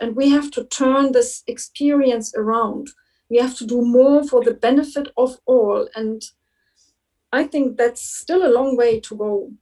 and 0.00 0.16
we 0.16 0.30
have 0.30 0.50
to 0.52 0.64
turn 0.64 1.12
this 1.12 1.42
experience 1.46 2.34
around. 2.36 2.88
We 3.30 3.38
have 3.38 3.56
to 3.58 3.66
do 3.66 3.82
more 3.82 4.24
for 4.24 4.42
the 4.42 4.54
benefit 4.54 5.08
of 5.16 5.38
all. 5.46 5.88
And 5.94 6.22
I 7.32 7.44
think 7.44 7.76
that's 7.76 8.02
still 8.02 8.46
a 8.46 8.52
long 8.52 8.76
way 8.76 9.00
to 9.00 9.16
go. 9.16 9.52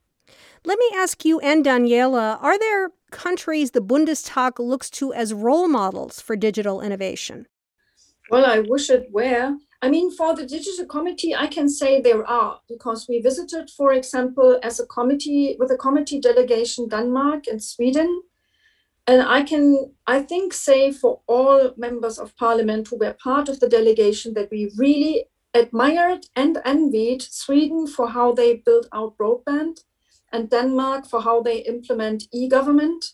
Let 0.65 0.79
me 0.79 0.91
ask 0.95 1.25
you 1.25 1.41
and 1.41 1.65
Daniela 1.65 2.39
are 2.43 2.59
there 2.59 2.91
countries 3.11 3.71
the 3.71 3.81
Bundestag 3.81 4.59
looks 4.59 4.91
to 4.91 5.13
as 5.13 5.33
role 5.35 5.69
models 5.69 6.21
for 6.21 6.35
digital 6.35 6.81
innovation? 6.81 7.47
Well, 8.31 8.47
I 8.47 8.61
wish 8.61 8.91
it 8.91 9.09
were. 9.13 9.57
I 9.83 9.91
mean, 9.91 10.11
for 10.11 10.35
the 10.35 10.47
digital 10.47 10.87
committee, 10.87 11.35
I 11.35 11.49
can 11.49 11.69
say 11.69 12.01
there 12.01 12.25
are 12.27 12.61
because 12.69 13.07
we 13.09 13.21
visited, 13.21 13.69
for 13.69 13.93
example, 13.93 14.59
as 14.63 14.81
a 14.81 14.87
committee 14.87 15.57
with 15.59 15.71
a 15.71 15.77
committee 15.77 16.21
delegation 16.21 16.89
Denmark 16.89 17.49
and 17.49 17.63
Sweden 17.63 18.23
and 19.07 19.23
I 19.23 19.43
can, 19.43 19.93
I 20.07 20.23
think, 20.23 20.53
say 20.53 20.93
for 20.93 21.21
all 21.27 21.73
members 21.77 22.19
of 22.19 22.37
parliament 22.37 22.89
who 22.89 22.99
were 22.99 23.17
part 23.23 23.49
of 23.49 23.59
the 23.61 23.69
delegation 23.69 24.35
that 24.35 24.51
we 24.51 24.71
really 24.77 25.25
admired 25.55 26.27
and 26.37 26.59
envied 26.65 27.23
Sweden 27.23 27.87
for 27.87 28.09
how 28.09 28.33
they 28.33 28.57
built 28.57 28.87
out 28.93 29.19
broadband 29.19 29.81
and 30.33 30.49
Denmark 30.49 31.07
for 31.07 31.21
how 31.23 31.43
they 31.43 31.59
implement 31.59 32.29
e 32.33 32.49
government. 32.49 33.13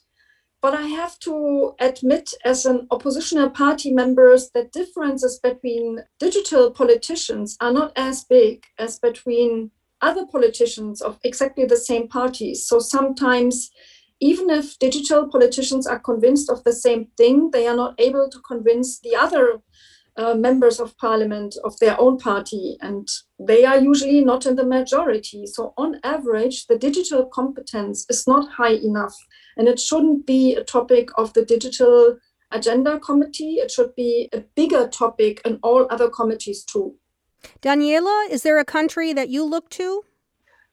But 0.60 0.74
I 0.74 0.88
have 0.88 1.18
to 1.20 1.74
admit, 1.78 2.34
as 2.44 2.66
an 2.66 2.86
oppositional 2.90 3.50
party 3.50 3.92
members, 3.92 4.50
that 4.54 4.72
differences 4.72 5.38
between 5.38 6.00
digital 6.18 6.70
politicians 6.72 7.56
are 7.60 7.72
not 7.72 7.92
as 7.96 8.24
big 8.24 8.64
as 8.76 8.98
between 8.98 9.70
other 10.00 10.26
politicians 10.26 11.00
of 11.00 11.18
exactly 11.24 11.64
the 11.64 11.76
same 11.76 12.08
parties. 12.08 12.66
So 12.66 12.78
sometimes 12.80 13.70
even 14.20 14.50
if 14.50 14.78
digital 14.78 15.28
politicians 15.28 15.86
are 15.86 15.98
convinced 15.98 16.50
of 16.50 16.64
the 16.64 16.72
same 16.72 17.08
thing, 17.16 17.50
they 17.50 17.66
are 17.66 17.76
not 17.76 17.94
able 17.98 18.28
to 18.30 18.40
convince 18.40 18.98
the 19.00 19.14
other 19.14 19.60
uh, 20.16 20.34
members 20.34 20.80
of 20.80 20.96
parliament 20.98 21.54
of 21.62 21.78
their 21.78 21.98
own 22.00 22.18
party, 22.18 22.76
and 22.80 23.08
they 23.38 23.64
are 23.64 23.78
usually 23.78 24.20
not 24.24 24.46
in 24.46 24.56
the 24.56 24.64
majority. 24.64 25.46
So, 25.46 25.72
on 25.76 26.00
average, 26.02 26.66
the 26.66 26.76
digital 26.76 27.26
competence 27.26 28.04
is 28.10 28.26
not 28.26 28.50
high 28.50 28.74
enough, 28.74 29.14
and 29.56 29.68
it 29.68 29.78
shouldn't 29.78 30.26
be 30.26 30.56
a 30.56 30.64
topic 30.64 31.10
of 31.16 31.32
the 31.34 31.44
digital 31.44 32.18
agenda 32.50 32.98
committee. 32.98 33.54
It 33.58 33.70
should 33.70 33.94
be 33.94 34.28
a 34.32 34.40
bigger 34.56 34.88
topic 34.88 35.40
in 35.44 35.60
all 35.62 35.86
other 35.88 36.10
committees 36.10 36.64
too. 36.64 36.96
Daniela, 37.62 38.28
is 38.28 38.42
there 38.42 38.58
a 38.58 38.64
country 38.64 39.12
that 39.12 39.28
you 39.28 39.44
look 39.44 39.70
to? 39.70 40.02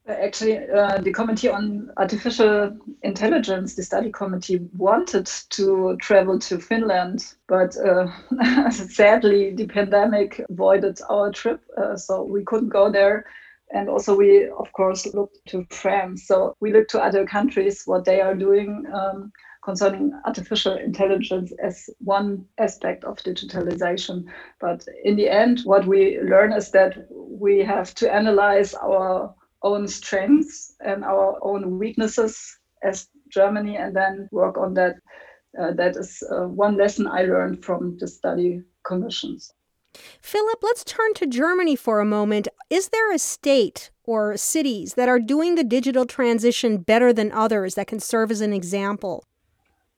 Actually, 0.08 0.70
uh, 0.70 1.00
the 1.02 1.12
Committee 1.12 1.50
on 1.50 1.92
Artificial 1.98 2.78
Intelligence, 3.02 3.74
the 3.74 3.82
study 3.82 4.12
committee, 4.12 4.60
wanted 4.78 5.26
to 5.50 5.98
travel 6.00 6.38
to 6.38 6.60
Finland, 6.60 7.34
but 7.48 7.76
uh, 7.78 8.08
sadly, 8.70 9.56
the 9.56 9.66
pandemic 9.66 10.46
avoided 10.48 11.00
our 11.10 11.32
trip, 11.32 11.60
uh, 11.78 11.96
so 11.98 12.22
we 12.22 12.44
couldn't 12.44 12.70
go 12.70 12.92
there. 12.92 13.26
And 13.72 13.90
also, 13.90 14.16
we 14.16 14.48
of 14.48 14.72
course 14.74 15.12
looked 15.12 15.40
to 15.48 15.66
France. 15.72 16.28
So 16.28 16.56
we 16.60 16.72
look 16.72 16.88
to 16.90 17.02
other 17.02 17.26
countries 17.26 17.82
what 17.86 18.06
they 18.06 18.22
are 18.22 18.36
doing 18.36 18.86
um, 18.94 19.32
concerning 19.64 20.14
artificial 20.26 20.78
intelligence 20.78 21.52
as 21.64 21.90
one 21.98 22.46
aspect 22.60 23.04
of 23.06 23.18
digitalization. 23.18 24.26
But 24.62 24.86
in 25.04 25.16
the 25.16 25.30
end, 25.30 25.62
what 25.64 25.88
we 25.88 26.22
learn 26.22 26.54
is 26.54 26.70
that 26.72 27.08
we 27.10 27.60
have 27.66 27.96
to 27.96 28.14
analyze 28.14 28.76
our 28.76 29.34
own 29.64 29.88
strengths 29.88 30.76
and 30.80 31.04
our 31.04 31.38
own 31.42 31.80
weaknesses 31.80 32.58
as 32.84 33.08
Germany 33.30 33.78
and 33.78 33.96
then 33.96 34.28
work 34.32 34.58
on 34.58 34.74
that. 34.76 34.96
Uh, 35.60 35.72
that 35.72 35.96
is 35.96 36.22
uh, 36.32 36.48
one 36.48 36.76
lesson 36.76 37.08
I 37.08 37.24
learned 37.24 37.64
from 37.64 37.98
the 37.98 38.08
study 38.08 38.62
commissions. 38.86 39.54
Philip, 40.22 40.60
let's 40.62 40.84
turn 40.84 41.14
to 41.16 41.26
Germany 41.26 41.76
for 41.78 42.00
a 42.00 42.06
moment. 42.06 42.50
Is 42.70 42.90
there 42.90 43.14
a 43.14 43.20
state 43.20 43.92
or 44.04 44.36
cities 44.36 44.96
that 44.96 45.08
are 45.08 45.20
doing 45.20 45.56
the 45.56 45.64
digital 45.64 46.06
transition 46.06 46.78
better 46.78 47.14
than 47.14 47.32
others 47.32 47.76
that 47.76 47.88
can 47.88 48.00
serve 48.00 48.32
as 48.32 48.42
an 48.42 48.52
example? 48.52 49.24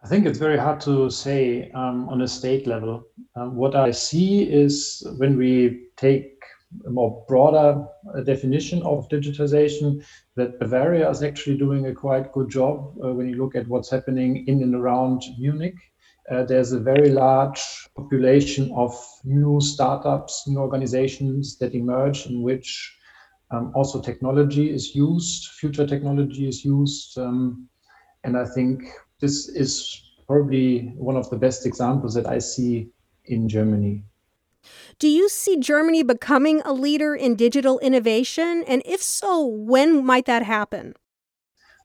I 0.04 0.08
think 0.08 0.26
it's 0.26 0.39
very 0.39 0.58
hard 0.58 0.80
to 0.82 1.10
say 1.10 1.72
um, 1.72 2.08
on 2.08 2.22
a 2.22 2.28
state 2.28 2.67
level. 2.67 3.04
Um, 3.36 3.56
what 3.56 3.76
I 3.76 3.91
see 3.91 4.43
is 4.43 5.06
when 5.17 5.38
we 5.38 5.88
take 5.98 6.43
a 6.86 6.89
more 6.89 7.23
broader 7.27 7.86
uh, 8.13 8.21
definition 8.21 8.82
of 8.84 9.08
digitization, 9.10 10.03
that 10.36 10.60
Bavaria 10.60 11.10
is 11.10 11.23
actually 11.23 11.58
doing 11.58 11.88
a 11.88 11.93
quite 11.93 12.32
good 12.34 12.49
job 12.49 12.93
uh, 13.03 13.13
when 13.13 13.30
you 13.30 13.36
look 13.36 13.56
at 13.56 13.67
what's 13.67 13.89
happening 13.89 14.45
in 14.47 14.62
and 14.62 14.75
around 14.75 15.21
Munich. 15.39 15.75
Uh, 16.30 16.43
there's 16.43 16.73
a 16.73 16.80
very 16.80 17.10
large 17.10 17.62
population 17.95 18.69
of 18.75 18.93
new 19.23 19.62
startups, 19.62 20.43
new 20.45 20.60
organizations 20.60 21.58
that 21.58 21.73
emerge 21.73 22.25
in 22.25 22.41
which 22.41 22.93
um, 23.51 23.71
also 23.73 24.01
technology 24.01 24.69
is 24.69 24.93
used, 24.93 25.47
future 25.51 25.88
technology 25.88 26.49
is 26.49 26.65
used. 26.65 27.17
Um, 27.17 27.69
and 28.25 28.38
I 28.38 28.43
think 28.43 28.84
this 29.21 29.47
is 29.47 30.01
probably 30.27 30.93
one 30.97 31.15
of 31.15 31.30
the 31.30 31.38
best 31.38 31.65
examples 31.65 32.13
that 32.15 32.27
I 32.27 32.39
see 32.39 32.89
in 33.25 33.47
Germany. 33.47 34.03
Do 34.99 35.08
you 35.08 35.30
see 35.30 35.60
Germany 35.60 36.03
becoming 36.03 36.62
a 36.62 36.73
leader 36.73 37.15
in 37.15 37.36
digital 37.36 37.80
innovation? 37.80 38.63
And 38.67 38.82
if 38.86 39.01
so, 39.01 39.45
when 39.45 40.06
might 40.06 40.25
that 40.25 40.43
happen? 40.43 40.95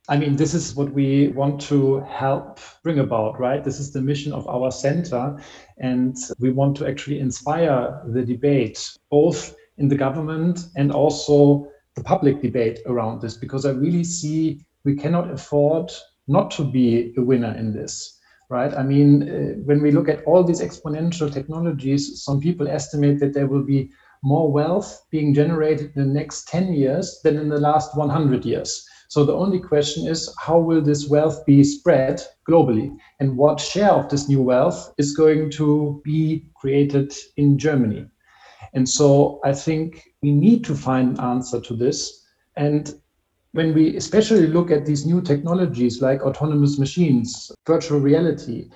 I 0.09 0.17
mean, 0.17 0.37
this 0.37 0.53
is 0.53 0.75
what 0.75 0.93
we 0.93 1.29
want 1.29 1.61
to 1.63 2.01
help 2.01 2.59
bring 2.83 2.99
about, 2.99 3.39
right? 3.39 3.63
This 3.63 3.79
is 3.79 3.93
the 3.93 4.03
mission 4.03 4.33
of 4.33 4.49
our 4.49 4.73
center. 4.73 5.39
And 5.79 6.17
we 6.41 6.51
want 6.51 6.77
to 6.79 6.89
actually 6.89 7.21
inspire 7.21 8.03
the 8.07 8.25
debate, 8.25 8.99
both 9.11 9.55
in 9.79 9.89
the 9.89 9.97
government 9.97 10.67
and 10.77 10.91
also 10.91 11.69
the 11.95 12.03
public 12.03 12.43
debate 12.43 12.81
around 12.87 13.21
this, 13.21 13.37
because 13.37 13.65
I 13.65 13.71
really 13.71 14.05
see 14.05 14.65
we 14.85 14.97
cannot 14.97 15.31
afford 15.31 15.93
not 16.27 16.51
to 16.53 16.65
be 16.65 17.13
a 17.17 17.23
winner 17.23 17.55
in 17.57 17.73
this 17.73 18.19
right? 18.53 18.75
I 18.75 18.83
mean, 18.83 19.23
uh, 19.23 19.61
when 19.65 19.81
we 19.83 19.91
look 19.91 20.09
at 20.09 20.23
all 20.25 20.45
these 20.45 20.61
exponential 20.61 21.33
technologies, 21.33 22.23
some 22.23 22.39
people 22.39 22.69
estimate 22.69 23.19
that 23.21 23.33
there 23.33 23.47
will 23.47 23.65
be 23.65 23.91
more 24.23 24.53
wealth 24.53 25.05
being 25.11 25.35
generated 25.35 25.91
in 25.97 26.03
the 26.07 26.15
next 26.21 26.47
10 26.49 26.75
years 26.75 27.19
than 27.25 27.39
in 27.39 27.49
the 27.49 27.59
last 27.59 27.97
100 27.97 28.45
years. 28.45 28.87
So 29.09 29.25
the 29.25 29.35
only 29.35 29.59
question 29.59 30.07
is 30.07 30.33
how 30.39 30.59
will 30.59 30.83
this 30.83 31.09
wealth 31.09 31.45
be 31.47 31.65
spread 31.65 32.23
globally 32.49 32.95
and 33.21 33.37
what 33.37 33.59
share 33.59 33.91
of 33.91 34.09
this 34.09 34.29
new 34.29 34.43
wealth 34.43 34.93
is 34.99 35.17
going 35.17 35.51
to 35.53 36.01
be 36.05 36.45
created 36.55 37.13
in 37.37 37.59
Germany? 37.59 38.07
And 38.75 38.89
so 38.89 39.41
I 39.45 39.53
think 39.53 40.03
we 40.23 40.31
need 40.31 40.65
to 40.65 40.75
find 40.75 41.19
an 41.19 41.25
answer 41.25 41.61
to 41.61 41.75
this. 41.75 42.25
And 42.57 42.95
when 43.53 43.75
we 43.75 43.97
especially 43.97 44.47
look 44.47 44.71
at 44.71 44.87
these 44.87 45.07
new 45.07 45.21
technologies 45.21 46.01
like 46.01 46.23
autonomous 46.23 46.79
machines, 46.79 47.53
virtual 47.67 48.01
reality, 48.01 48.71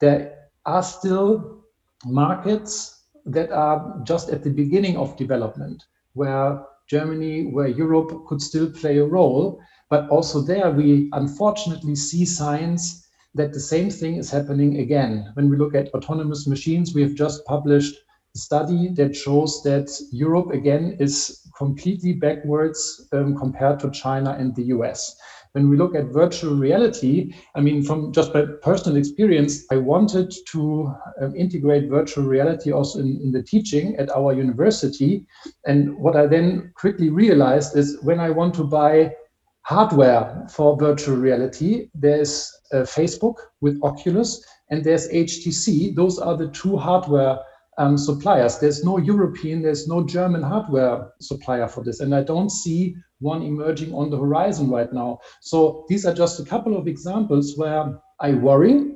there 0.00 0.34
are 0.64 0.82
still 0.82 1.64
markets 2.04 3.04
that 3.26 3.52
are 3.52 4.00
just 4.04 4.30
at 4.30 4.42
the 4.42 4.50
beginning 4.50 4.96
of 4.96 5.16
development, 5.16 5.84
where 6.14 6.64
Germany, 6.88 7.52
where 7.52 7.68
Europe 7.68 8.26
could 8.26 8.40
still 8.40 8.70
play 8.70 8.98
a 8.98 9.04
role. 9.04 9.60
But 9.90 10.08
also 10.08 10.40
there, 10.40 10.70
we 10.70 11.10
unfortunately 11.12 11.94
see 11.94 12.24
signs 12.24 13.06
that 13.34 13.52
the 13.52 13.60
same 13.60 13.90
thing 13.90 14.16
is 14.16 14.30
happening 14.30 14.78
again. 14.80 15.30
When 15.34 15.48
we 15.48 15.56
look 15.56 15.74
at 15.74 15.92
autonomous 15.94 16.46
machines, 16.46 16.94
we 16.94 17.02
have 17.02 17.14
just 17.14 17.44
published 17.44 17.94
study 18.34 18.88
that 18.94 19.14
shows 19.14 19.62
that 19.62 19.90
Europe 20.10 20.50
again 20.50 20.96
is 20.98 21.42
completely 21.56 22.14
backwards 22.14 23.08
um, 23.12 23.36
compared 23.36 23.78
to 23.80 23.90
China 23.90 24.36
and 24.38 24.54
the 24.54 24.64
US. 24.64 25.16
When 25.52 25.68
we 25.68 25.76
look 25.76 25.94
at 25.94 26.06
virtual 26.06 26.54
reality, 26.54 27.34
I 27.54 27.60
mean, 27.60 27.84
from 27.84 28.10
just 28.12 28.32
by 28.32 28.46
personal 28.62 28.96
experience, 28.96 29.66
I 29.70 29.76
wanted 29.76 30.32
to 30.52 30.94
um, 31.20 31.36
integrate 31.36 31.90
virtual 31.90 32.24
reality 32.24 32.72
also 32.72 33.00
in, 33.00 33.20
in 33.22 33.32
the 33.32 33.42
teaching 33.42 33.94
at 33.96 34.10
our 34.16 34.32
university. 34.32 35.26
And 35.66 35.94
what 35.98 36.16
I 36.16 36.26
then 36.26 36.72
quickly 36.74 37.10
realized 37.10 37.76
is 37.76 37.98
when 38.02 38.18
I 38.18 38.30
want 38.30 38.54
to 38.54 38.64
buy 38.64 39.14
hardware 39.62 40.46
for 40.50 40.76
virtual 40.76 41.16
reality, 41.16 41.90
there's 41.94 42.50
uh, 42.72 42.78
Facebook 42.78 43.36
with 43.60 43.78
Oculus 43.82 44.42
and 44.70 44.82
there's 44.82 45.08
HTC. 45.10 45.94
Those 45.94 46.18
are 46.18 46.36
the 46.36 46.48
two 46.48 46.78
hardware 46.78 47.38
um, 47.82 47.98
suppliers. 47.98 48.58
There's 48.58 48.84
no 48.84 48.98
European, 48.98 49.62
there's 49.62 49.88
no 49.88 50.06
German 50.06 50.42
hardware 50.42 51.12
supplier 51.20 51.66
for 51.66 51.82
this. 51.82 52.00
And 52.00 52.14
I 52.14 52.22
don't 52.22 52.50
see 52.50 52.94
one 53.18 53.42
emerging 53.42 53.92
on 53.92 54.10
the 54.10 54.18
horizon 54.18 54.70
right 54.70 54.92
now. 54.92 55.18
So 55.40 55.84
these 55.88 56.06
are 56.06 56.14
just 56.14 56.40
a 56.40 56.44
couple 56.44 56.76
of 56.76 56.86
examples 56.86 57.56
where 57.56 57.98
I 58.20 58.34
worry, 58.34 58.92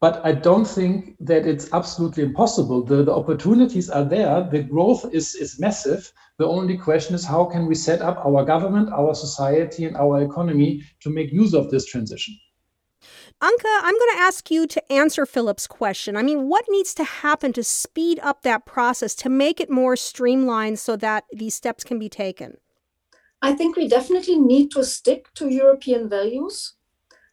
but 0.00 0.24
I 0.24 0.32
don't 0.32 0.64
think 0.64 1.16
that 1.20 1.46
it's 1.46 1.72
absolutely 1.72 2.24
impossible. 2.24 2.82
The, 2.82 3.02
the 3.04 3.14
opportunities 3.14 3.90
are 3.90 4.04
there, 4.04 4.48
the 4.50 4.62
growth 4.62 5.04
is, 5.12 5.34
is 5.34 5.60
massive. 5.60 6.10
The 6.38 6.46
only 6.46 6.78
question 6.78 7.14
is 7.14 7.24
how 7.24 7.44
can 7.44 7.66
we 7.66 7.74
set 7.74 8.00
up 8.00 8.24
our 8.24 8.44
government, 8.44 8.90
our 8.90 9.14
society, 9.14 9.84
and 9.84 9.96
our 9.96 10.22
economy 10.22 10.82
to 11.02 11.10
make 11.10 11.30
use 11.32 11.52
of 11.52 11.70
this 11.70 11.84
transition? 11.84 12.34
Anke, 13.42 13.64
I'm 13.64 13.98
going 13.98 14.16
to 14.16 14.20
ask 14.20 14.50
you 14.50 14.66
to 14.66 14.92
answer 14.92 15.24
Philip's 15.24 15.66
question. 15.66 16.14
I 16.14 16.22
mean, 16.22 16.48
what 16.48 16.66
needs 16.68 16.92
to 16.94 17.04
happen 17.04 17.54
to 17.54 17.64
speed 17.64 18.20
up 18.22 18.42
that 18.42 18.66
process, 18.66 19.14
to 19.16 19.30
make 19.30 19.60
it 19.60 19.70
more 19.70 19.96
streamlined 19.96 20.78
so 20.78 20.94
that 20.96 21.24
these 21.32 21.54
steps 21.54 21.82
can 21.82 21.98
be 21.98 22.10
taken? 22.10 22.58
I 23.40 23.54
think 23.54 23.76
we 23.76 23.88
definitely 23.88 24.36
need 24.36 24.70
to 24.72 24.84
stick 24.84 25.32
to 25.36 25.48
European 25.48 26.10
values, 26.10 26.74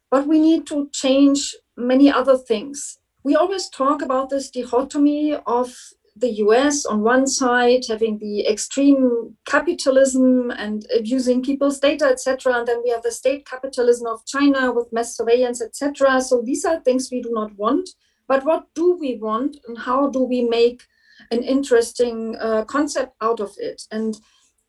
but 0.10 0.28
we 0.28 0.40
need 0.40 0.66
to 0.68 0.90
change 0.94 1.54
many 1.76 2.10
other 2.10 2.38
things. 2.38 3.00
We 3.24 3.36
always 3.36 3.68
talk 3.68 4.02
about 4.02 4.30
this 4.30 4.50
dichotomy 4.50 5.36
of 5.46 5.76
the 6.20 6.34
US 6.46 6.86
on 6.86 7.02
one 7.02 7.28
side 7.28 7.84
having 7.88 8.18
the 8.18 8.48
extreme 8.48 9.36
capitalism 9.46 10.52
and 10.52 10.86
abusing 10.98 11.44
people's 11.44 11.80
data, 11.80 12.06
etc., 12.06 12.54
and 12.54 12.68
then 12.68 12.82
we 12.84 12.90
have 12.90 13.04
the 13.04 13.12
state 13.12 13.46
capitalism 13.46 14.08
of 14.08 14.26
China 14.26 14.72
with 14.72 14.92
mass 14.92 15.16
surveillance, 15.16 15.62
etc. 15.62 16.22
So 16.22 16.42
these 16.42 16.66
are 16.66 16.80
things 16.80 17.10
we 17.12 17.22
do 17.22 17.32
not 17.32 17.56
want. 17.56 17.90
But 18.28 18.44
what 18.44 18.66
do 18.76 18.98
we 19.00 19.18
want, 19.18 19.58
and 19.68 19.78
how 19.78 20.10
do 20.10 20.24
we 20.24 20.42
make 20.42 20.84
an 21.32 21.44
interesting 21.44 22.36
uh, 22.40 22.66
concept 22.66 23.16
out 23.22 23.40
of 23.40 23.52
it? 23.58 23.84
And 23.92 24.20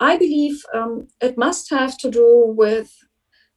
I 0.01 0.17
believe 0.17 0.63
um, 0.75 1.09
it 1.21 1.37
must 1.37 1.71
have 1.71 1.99
to 1.99 2.11
do 2.11 2.55
with 2.57 2.93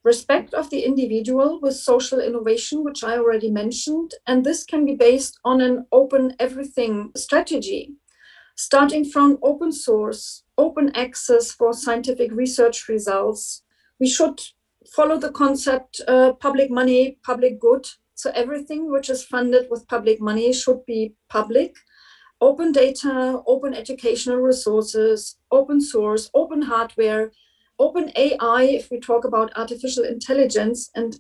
respect 0.03 0.53
of 0.53 0.69
the 0.69 0.83
individual 0.83 1.59
with 1.61 1.75
social 1.75 2.19
innovation, 2.19 2.83
which 2.83 3.03
I 3.03 3.17
already 3.17 3.51
mentioned. 3.51 4.11
And 4.25 4.43
this 4.43 4.63
can 4.63 4.85
be 4.85 4.95
based 4.95 5.39
on 5.45 5.61
an 5.61 5.85
open 5.91 6.35
everything 6.39 7.11
strategy, 7.15 7.95
starting 8.55 9.05
from 9.05 9.37
open 9.43 9.71
source, 9.71 10.43
open 10.57 10.91
access 10.95 11.51
for 11.51 11.73
scientific 11.73 12.31
research 12.31 12.87
results. 12.87 13.63
We 13.99 14.07
should 14.07 14.41
follow 14.95 15.17
the 15.17 15.31
concept 15.31 16.01
uh, 16.07 16.33
public 16.33 16.71
money, 16.71 17.19
public 17.23 17.59
good. 17.59 17.87
So 18.15 18.31
everything 18.35 18.91
which 18.91 19.09
is 19.09 19.23
funded 19.23 19.67
with 19.69 19.87
public 19.87 20.19
money 20.19 20.53
should 20.53 20.85
be 20.85 21.15
public. 21.29 21.75
Open 22.39 22.71
data, 22.71 23.41
open 23.45 23.75
educational 23.75 24.37
resources, 24.37 25.37
open 25.51 25.79
source, 25.79 26.29
open 26.33 26.63
hardware, 26.63 27.31
open 27.81 28.11
AI, 28.15 28.63
if 28.63 28.91
we 28.91 28.99
talk 28.99 29.25
about 29.25 29.57
artificial 29.57 30.03
intelligence, 30.03 30.89
and 30.95 31.19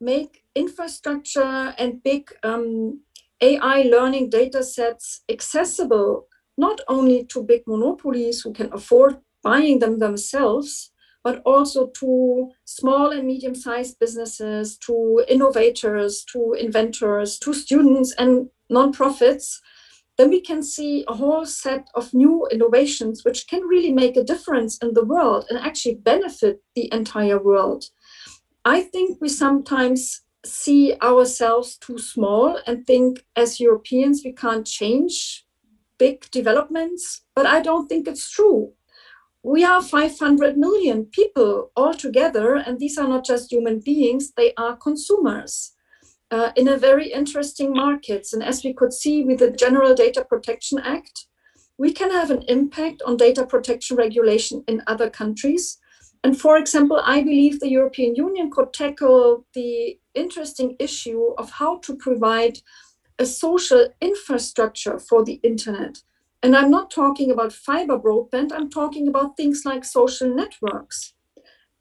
make 0.00 0.42
infrastructure 0.54 1.74
and 1.78 2.02
big 2.02 2.30
um, 2.42 3.00
AI 3.40 3.82
learning 3.82 4.30
data 4.30 4.62
sets 4.62 5.22
accessible 5.28 6.26
not 6.58 6.80
only 6.88 7.24
to 7.26 7.42
big 7.42 7.62
monopolies 7.66 8.42
who 8.42 8.52
can 8.52 8.70
afford 8.72 9.18
buying 9.42 9.78
them 9.78 9.98
themselves, 9.98 10.90
but 11.24 11.40
also 11.46 11.86
to 12.00 12.50
small 12.64 13.10
and 13.10 13.26
medium 13.26 13.54
sized 13.54 13.98
businesses, 13.98 14.76
to 14.78 15.24
innovators, 15.28 16.24
to 16.32 16.54
inventors, 16.58 17.38
to 17.38 17.54
students 17.54 18.12
and 18.18 18.48
nonprofits 18.70 19.58
then 20.22 20.30
we 20.30 20.40
can 20.40 20.62
see 20.62 21.04
a 21.08 21.14
whole 21.14 21.44
set 21.44 21.88
of 21.96 22.14
new 22.14 22.46
innovations 22.52 23.24
which 23.24 23.48
can 23.48 23.62
really 23.62 23.92
make 23.92 24.16
a 24.16 24.22
difference 24.22 24.78
in 24.78 24.94
the 24.94 25.04
world 25.04 25.44
and 25.50 25.58
actually 25.58 25.96
benefit 25.96 26.62
the 26.76 26.88
entire 26.94 27.42
world. 27.42 27.86
I 28.64 28.82
think 28.82 29.18
we 29.20 29.28
sometimes 29.28 30.22
see 30.46 30.94
ourselves 31.02 31.76
too 31.76 31.98
small 31.98 32.56
and 32.68 32.86
think 32.86 33.24
as 33.34 33.58
Europeans 33.58 34.22
we 34.24 34.32
can't 34.32 34.64
change 34.64 35.44
big 35.98 36.30
developments, 36.30 37.22
but 37.34 37.44
I 37.44 37.60
don't 37.60 37.88
think 37.88 38.06
it's 38.06 38.30
true. 38.30 38.74
We 39.42 39.64
are 39.64 39.82
500 39.82 40.56
million 40.56 41.06
people 41.06 41.72
all 41.74 41.94
together, 41.94 42.54
and 42.54 42.78
these 42.78 42.96
are 42.96 43.08
not 43.08 43.24
just 43.24 43.50
human 43.50 43.80
beings, 43.80 44.34
they 44.36 44.54
are 44.56 44.76
consumers. 44.76 45.71
Uh, 46.32 46.50
in 46.56 46.66
a 46.66 46.78
very 46.78 47.12
interesting 47.12 47.74
markets. 47.74 48.32
And 48.32 48.42
as 48.42 48.64
we 48.64 48.72
could 48.72 48.94
see 48.94 49.22
with 49.22 49.40
the 49.40 49.50
General 49.50 49.94
Data 49.94 50.24
Protection 50.24 50.78
Act, 50.78 51.26
we 51.76 51.92
can 51.92 52.10
have 52.10 52.30
an 52.30 52.42
impact 52.48 53.02
on 53.02 53.18
data 53.18 53.44
protection 53.44 53.98
regulation 53.98 54.64
in 54.66 54.82
other 54.86 55.10
countries. 55.10 55.78
And 56.24 56.40
for 56.40 56.56
example, 56.56 57.02
I 57.04 57.22
believe 57.22 57.60
the 57.60 57.68
European 57.68 58.14
Union 58.14 58.50
could 58.50 58.72
tackle 58.72 59.44
the 59.52 59.98
interesting 60.14 60.74
issue 60.78 61.34
of 61.36 61.50
how 61.50 61.80
to 61.80 61.96
provide 61.96 62.60
a 63.18 63.26
social 63.26 63.88
infrastructure 64.00 64.98
for 64.98 65.22
the 65.26 65.38
internet. 65.42 66.02
And 66.42 66.56
I'm 66.56 66.70
not 66.70 66.90
talking 66.90 67.30
about 67.30 67.52
fiber 67.52 67.98
broadband, 67.98 68.52
I'm 68.52 68.70
talking 68.70 69.06
about 69.06 69.36
things 69.36 69.66
like 69.66 69.84
social 69.84 70.34
networks. 70.34 71.12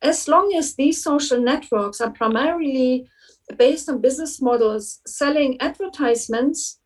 As 0.02 0.28
long 0.28 0.54
as 0.58 0.76
these 0.76 1.02
social 1.02 1.40
networks 1.40 2.02
are 2.02 2.12
primarily 2.12 3.08
based 3.58 3.90
on 3.90 4.02
business 4.02 4.42
models 4.42 5.02
selling 5.06 5.60
advertisements 5.62 6.80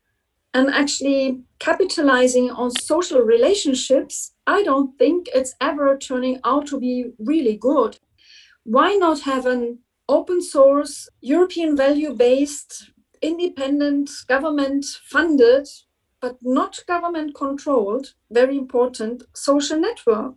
and 0.53 0.69
actually 0.69 1.41
capitalizing 1.59 2.49
on 2.49 2.71
social 2.71 3.21
relationships, 3.21 4.33
I 4.47 4.63
don't 4.63 4.97
think 4.97 5.27
it's 5.33 5.55
ever 5.59 5.97
turning 5.97 6.39
out 6.43 6.67
to 6.67 6.79
be 6.79 7.11
really 7.19 7.57
good. 7.57 7.99
Why 8.63 8.95
not 8.95 9.21
have 9.21 9.45
an 9.45 9.79
open 10.07 10.41
source, 10.41 11.09
European 11.21 11.75
value 11.75 12.13
based, 12.13 12.91
independent, 13.21 14.09
government 14.27 14.85
funded, 15.03 15.67
but 16.21 16.37
not 16.41 16.83
government 16.87 17.35
controlled, 17.35 18.13
very 18.31 18.57
important 18.57 19.23
social 19.33 19.79
network 19.79 20.35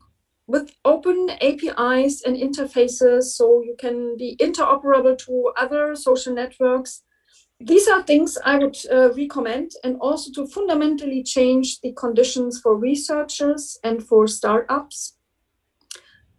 with 0.49 0.75
open 0.85 1.29
APIs 1.43 2.23
and 2.23 2.35
interfaces 2.35 3.25
so 3.25 3.63
you 3.63 3.77
can 3.79 4.17
be 4.17 4.35
interoperable 4.41 5.17
to 5.19 5.53
other 5.59 5.95
social 5.95 6.35
networks. 6.35 7.03
These 7.61 7.87
are 7.87 8.03
things 8.03 8.39
I 8.45 8.57
would 8.57 8.79
uh, 8.91 9.13
recommend, 9.13 9.73
and 9.85 9.97
also 10.01 10.33
to 10.33 10.47
fundamentally 10.47 11.23
change 11.23 11.81
the 11.81 11.93
conditions 11.93 12.61
for 12.61 12.77
researchers 12.77 13.79
and 13.85 14.03
for 14.03 14.27
startups. 14.27 15.17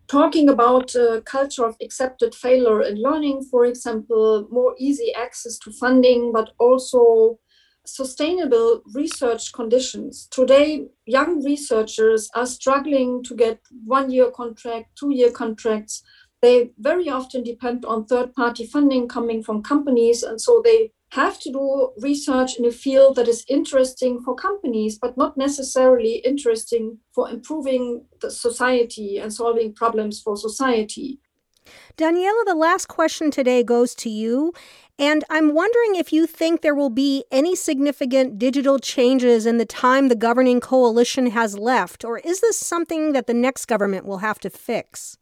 Talking 0.07 0.49
about 0.49 0.95
a 0.95 1.21
culture 1.23 1.65
of 1.65 1.75
accepted 1.79 2.33
failure 2.33 2.81
in 2.81 2.99
learning, 3.01 3.43
for 3.51 3.65
example, 3.65 4.47
more 4.49 4.73
easy 4.79 5.13
access 5.13 5.59
to 5.59 5.71
funding, 5.71 6.31
but 6.31 6.49
also 6.57 7.37
sustainable 7.95 8.81
research 8.93 9.53
conditions. 9.53 10.27
Today, 10.31 10.87
young 11.05 11.43
researchers 11.43 12.29
are 12.35 12.45
struggling 12.45 13.23
to 13.23 13.35
get 13.35 13.59
one 13.85 14.11
year 14.11 14.31
contract, 14.31 14.97
two 14.97 15.13
year 15.13 15.31
contracts. 15.31 16.03
They 16.41 16.71
very 16.77 17.09
often 17.09 17.43
depend 17.43 17.85
on 17.85 18.05
third 18.05 18.33
party 18.33 18.65
funding 18.65 19.07
coming 19.07 19.43
from 19.43 19.61
companies. 19.61 20.23
And 20.23 20.39
so 20.39 20.61
they 20.63 20.91
have 21.11 21.39
to 21.39 21.51
do 21.51 21.91
research 21.97 22.57
in 22.57 22.65
a 22.65 22.71
field 22.71 23.15
that 23.15 23.27
is 23.27 23.43
interesting 23.47 24.21
for 24.21 24.35
companies, 24.35 24.97
but 24.99 25.17
not 25.17 25.35
necessarily 25.37 26.17
interesting 26.17 26.99
for 27.13 27.29
improving 27.29 28.05
the 28.21 28.29
society 28.29 29.17
and 29.17 29.33
solving 29.33 29.73
problems 29.73 30.21
for 30.21 30.37
society. 30.37 31.19
Daniela, 31.97 32.45
the 32.45 32.55
last 32.55 32.87
question 32.87 33.31
today 33.31 33.63
goes 33.63 33.95
to 33.95 34.09
you. 34.09 34.53
And 34.97 35.23
I'm 35.29 35.53
wondering 35.53 35.95
if 35.95 36.11
you 36.11 36.27
think 36.27 36.61
there 36.61 36.75
will 36.75 36.89
be 36.89 37.23
any 37.31 37.55
significant 37.55 38.37
digital 38.37 38.79
changes 38.79 39.45
in 39.45 39.57
the 39.57 39.65
time 39.65 40.09
the 40.09 40.15
governing 40.15 40.59
coalition 40.59 41.27
has 41.27 41.57
left, 41.57 42.03
or 42.03 42.19
is 42.19 42.41
this 42.41 42.57
something 42.57 43.13
that 43.13 43.25
the 43.25 43.33
next 43.33 43.67
government 43.67 44.05
will 44.05 44.17
have 44.17 44.39
to 44.39 44.49
fix? 44.49 45.17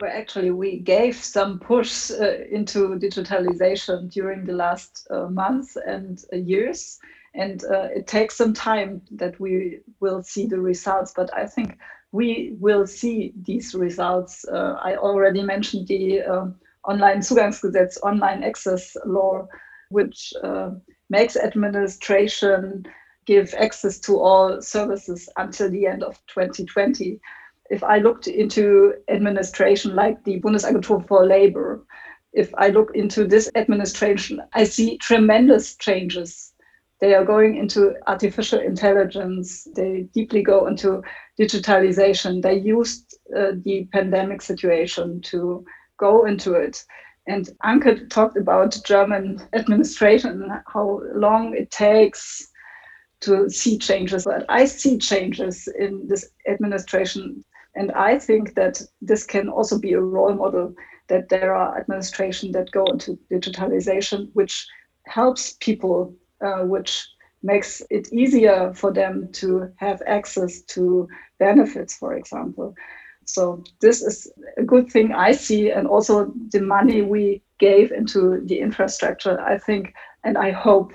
Well, 0.00 0.10
actually, 0.12 0.50
we 0.50 0.80
gave 0.80 1.14
some 1.14 1.60
push 1.60 2.10
uh, 2.10 2.38
into 2.50 2.98
digitalization 2.98 4.10
during 4.10 4.44
the 4.44 4.54
last 4.54 5.06
uh, 5.08 5.28
months 5.28 5.76
and 5.76 6.20
uh, 6.32 6.36
years. 6.36 6.98
And 7.32 7.62
uh, 7.64 7.88
it 7.94 8.08
takes 8.08 8.36
some 8.36 8.54
time 8.54 9.02
that 9.12 9.38
we 9.38 9.80
will 10.00 10.22
see 10.22 10.46
the 10.46 10.60
results. 10.60 11.12
But 11.14 11.32
I 11.32 11.46
think 11.46 11.78
we 12.14 12.54
will 12.60 12.86
see 12.86 13.32
these 13.42 13.74
results. 13.74 14.44
Uh, 14.44 14.78
I 14.80 14.94
already 14.94 15.42
mentioned 15.42 15.88
the 15.88 16.22
um, 16.22 16.54
Online 16.84 17.18
Zugangsgesetz, 17.18 17.98
Online 18.04 18.44
Access 18.44 18.96
Law, 19.04 19.48
which 19.88 20.32
uh, 20.44 20.70
makes 21.10 21.36
administration 21.36 22.86
give 23.26 23.52
access 23.58 23.98
to 23.98 24.20
all 24.20 24.62
services 24.62 25.28
until 25.38 25.68
the 25.72 25.88
end 25.88 26.04
of 26.04 26.14
2020. 26.28 27.18
If 27.70 27.82
I 27.82 27.98
looked 27.98 28.28
into 28.28 28.94
administration 29.08 29.96
like 29.96 30.22
the 30.22 30.40
Bundesagentur 30.40 31.08
for 31.08 31.26
Labor, 31.26 31.84
if 32.32 32.54
I 32.56 32.68
look 32.68 32.92
into 32.94 33.26
this 33.26 33.50
administration, 33.56 34.40
I 34.52 34.62
see 34.62 34.98
tremendous 34.98 35.74
changes. 35.74 36.52
They 37.00 37.14
are 37.14 37.24
going 37.24 37.56
into 37.56 37.94
artificial 38.06 38.60
intelligence. 38.60 39.66
They 39.74 40.06
deeply 40.14 40.42
go 40.44 40.68
into 40.68 41.02
digitalization. 41.38 42.42
They 42.42 42.58
used 42.58 43.16
uh, 43.36 43.52
the 43.64 43.88
pandemic 43.92 44.42
situation 44.42 45.20
to 45.22 45.64
go 45.98 46.26
into 46.26 46.54
it. 46.54 46.84
And 47.26 47.48
Anke 47.64 48.10
talked 48.10 48.36
about 48.36 48.78
German 48.84 49.42
administration, 49.54 50.50
how 50.66 51.00
long 51.14 51.54
it 51.56 51.70
takes 51.70 52.50
to 53.20 53.48
see 53.48 53.78
changes. 53.78 54.24
But 54.24 54.44
I 54.48 54.66
see 54.66 54.98
changes 54.98 55.66
in 55.78 56.06
this 56.06 56.30
administration. 56.46 57.44
And 57.74 57.90
I 57.92 58.18
think 58.18 58.54
that 58.54 58.82
this 59.00 59.24
can 59.24 59.48
also 59.48 59.78
be 59.78 59.94
a 59.94 60.00
role 60.00 60.34
model 60.34 60.74
that 61.08 61.28
there 61.28 61.54
are 61.54 61.78
administration 61.78 62.52
that 62.52 62.70
go 62.70 62.84
into 62.86 63.18
digitalization, 63.30 64.28
which 64.34 64.66
helps 65.06 65.54
people, 65.60 66.14
uh, 66.44 66.62
which 66.64 67.06
makes 67.44 67.82
it 67.90 68.12
easier 68.12 68.72
for 68.74 68.90
them 68.92 69.28
to 69.32 69.70
have 69.76 70.02
access 70.06 70.62
to 70.62 71.06
benefits, 71.38 71.94
for 71.96 72.14
example. 72.14 72.74
So 73.26 73.62
this 73.80 74.02
is 74.02 74.32
a 74.56 74.62
good 74.62 74.90
thing 74.90 75.12
I 75.12 75.32
see, 75.32 75.70
and 75.70 75.86
also 75.86 76.32
the 76.50 76.60
money 76.60 77.02
we 77.02 77.42
gave 77.58 77.92
into 77.92 78.40
the 78.44 78.58
infrastructure, 78.58 79.40
I 79.40 79.58
think, 79.58 79.94
and 80.24 80.38
I 80.38 80.50
hope 80.50 80.92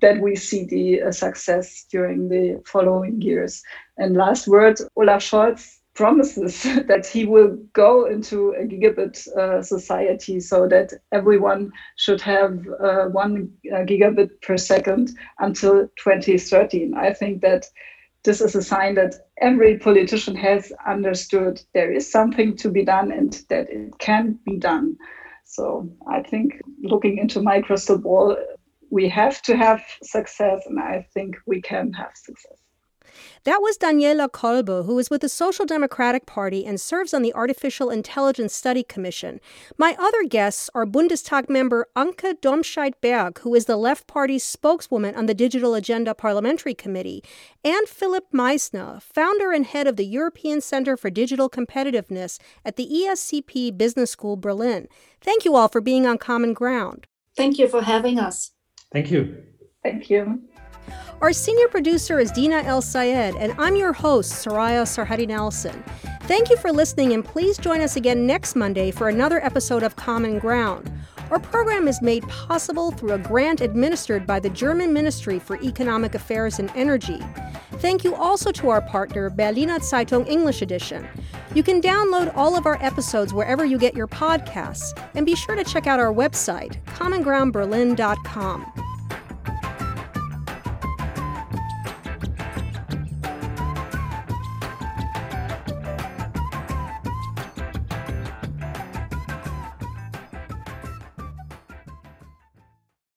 that 0.00 0.20
we 0.20 0.36
see 0.36 0.64
the 0.64 1.02
uh, 1.02 1.12
success 1.12 1.86
during 1.90 2.28
the 2.28 2.62
following 2.64 3.20
years. 3.20 3.62
And 3.96 4.16
last 4.16 4.46
word, 4.48 4.78
Olaf 4.96 5.22
Scholz 5.22 5.77
promises 5.98 6.62
that 6.86 7.04
he 7.04 7.24
will 7.26 7.58
go 7.72 8.06
into 8.06 8.50
a 8.52 8.64
gigabit 8.64 9.14
uh, 9.36 9.60
society 9.60 10.38
so 10.38 10.68
that 10.68 10.92
everyone 11.10 11.72
should 11.96 12.20
have 12.20 12.52
uh, 12.80 13.06
one 13.06 13.50
uh, 13.72 13.82
gigabit 13.90 14.30
per 14.40 14.56
second 14.56 15.10
until 15.40 15.88
2013. 15.98 16.94
I 16.94 17.12
think 17.12 17.42
that 17.42 17.66
this 18.22 18.40
is 18.40 18.54
a 18.54 18.62
sign 18.62 18.94
that 18.94 19.16
every 19.40 19.76
politician 19.78 20.36
has 20.36 20.72
understood 20.86 21.60
there 21.74 21.92
is 21.92 22.08
something 22.08 22.56
to 22.58 22.70
be 22.70 22.84
done 22.84 23.10
and 23.10 23.32
that 23.48 23.68
it 23.68 23.98
can 23.98 24.38
be 24.46 24.56
done. 24.56 24.96
So 25.44 25.90
I 26.08 26.22
think 26.22 26.60
looking 26.80 27.18
into 27.18 27.42
my 27.42 27.60
crystal 27.60 27.98
ball, 27.98 28.36
we 28.90 29.08
have 29.08 29.42
to 29.42 29.56
have 29.56 29.82
success, 30.02 30.62
and 30.66 30.78
I 30.78 31.08
think 31.12 31.36
we 31.46 31.60
can 31.60 31.92
have 31.94 32.12
success. 32.14 32.67
That 33.44 33.60
was 33.62 33.78
Daniela 33.78 34.28
Kolbe, 34.28 34.84
who 34.86 34.98
is 34.98 35.10
with 35.10 35.20
the 35.20 35.28
Social 35.28 35.64
Democratic 35.64 36.26
Party 36.26 36.64
and 36.64 36.80
serves 36.80 37.14
on 37.14 37.22
the 37.22 37.34
Artificial 37.34 37.90
Intelligence 37.90 38.54
Study 38.54 38.82
Commission. 38.82 39.40
My 39.76 39.96
other 39.98 40.24
guests 40.24 40.70
are 40.74 40.86
Bundestag 40.86 41.48
member 41.48 41.88
Anke 41.96 42.40
Domscheit-Berg, 42.40 43.40
who 43.40 43.54
is 43.54 43.64
the 43.66 43.76
Left 43.76 44.06
Party's 44.06 44.44
spokeswoman 44.44 45.14
on 45.14 45.26
the 45.26 45.34
Digital 45.34 45.74
Agenda 45.74 46.14
Parliamentary 46.14 46.74
Committee, 46.74 47.22
and 47.64 47.88
Philip 47.88 48.26
Meissner, 48.32 49.00
founder 49.02 49.52
and 49.52 49.66
head 49.66 49.86
of 49.86 49.96
the 49.96 50.06
European 50.06 50.60
Center 50.60 50.96
for 50.96 51.10
Digital 51.10 51.48
Competitiveness 51.48 52.38
at 52.64 52.76
the 52.76 52.86
ESCP 52.86 53.76
Business 53.76 54.10
School 54.10 54.36
Berlin. 54.36 54.88
Thank 55.20 55.44
you 55.44 55.56
all 55.56 55.68
for 55.68 55.80
being 55.80 56.06
on 56.06 56.18
Common 56.18 56.52
Ground. 56.52 57.06
Thank 57.36 57.58
you 57.58 57.68
for 57.68 57.82
having 57.82 58.18
us. 58.18 58.52
Thank 58.92 59.10
you. 59.10 59.42
Thank 59.82 60.10
you. 60.10 60.42
Our 61.20 61.32
senior 61.32 61.68
producer 61.68 62.18
is 62.18 62.30
Dina 62.30 62.62
Elsayed, 62.62 63.36
and 63.38 63.54
I'm 63.58 63.76
your 63.76 63.92
host, 63.92 64.44
Soraya 64.44 64.84
Sarhaddi 64.84 65.26
Nelson. 65.26 65.82
Thank 66.22 66.50
you 66.50 66.56
for 66.56 66.70
listening, 66.70 67.12
and 67.12 67.24
please 67.24 67.58
join 67.58 67.80
us 67.80 67.96
again 67.96 68.26
next 68.26 68.54
Monday 68.54 68.90
for 68.90 69.08
another 69.08 69.44
episode 69.44 69.82
of 69.82 69.96
Common 69.96 70.38
Ground. 70.38 70.90
Our 71.30 71.38
program 71.38 71.88
is 71.88 72.00
made 72.00 72.26
possible 72.28 72.90
through 72.90 73.12
a 73.12 73.18
grant 73.18 73.60
administered 73.60 74.26
by 74.26 74.40
the 74.40 74.50
German 74.50 74.92
Ministry 74.92 75.38
for 75.38 75.60
Economic 75.62 76.14
Affairs 76.14 76.58
and 76.58 76.70
Energy. 76.74 77.20
Thank 77.80 78.02
you 78.02 78.14
also 78.14 78.50
to 78.52 78.70
our 78.70 78.80
partner, 78.80 79.30
Berliner 79.30 79.78
Zeitung 79.78 80.26
English 80.26 80.62
Edition. 80.62 81.06
You 81.54 81.62
can 81.62 81.80
download 81.80 82.32
all 82.34 82.56
of 82.56 82.66
our 82.66 82.82
episodes 82.82 83.34
wherever 83.34 83.64
you 83.64 83.78
get 83.78 83.94
your 83.94 84.08
podcasts, 84.08 84.98
and 85.14 85.26
be 85.26 85.34
sure 85.34 85.54
to 85.54 85.64
check 85.64 85.86
out 85.86 86.00
our 86.00 86.12
website, 86.12 86.82
commongroundberlin.com. 86.86 88.97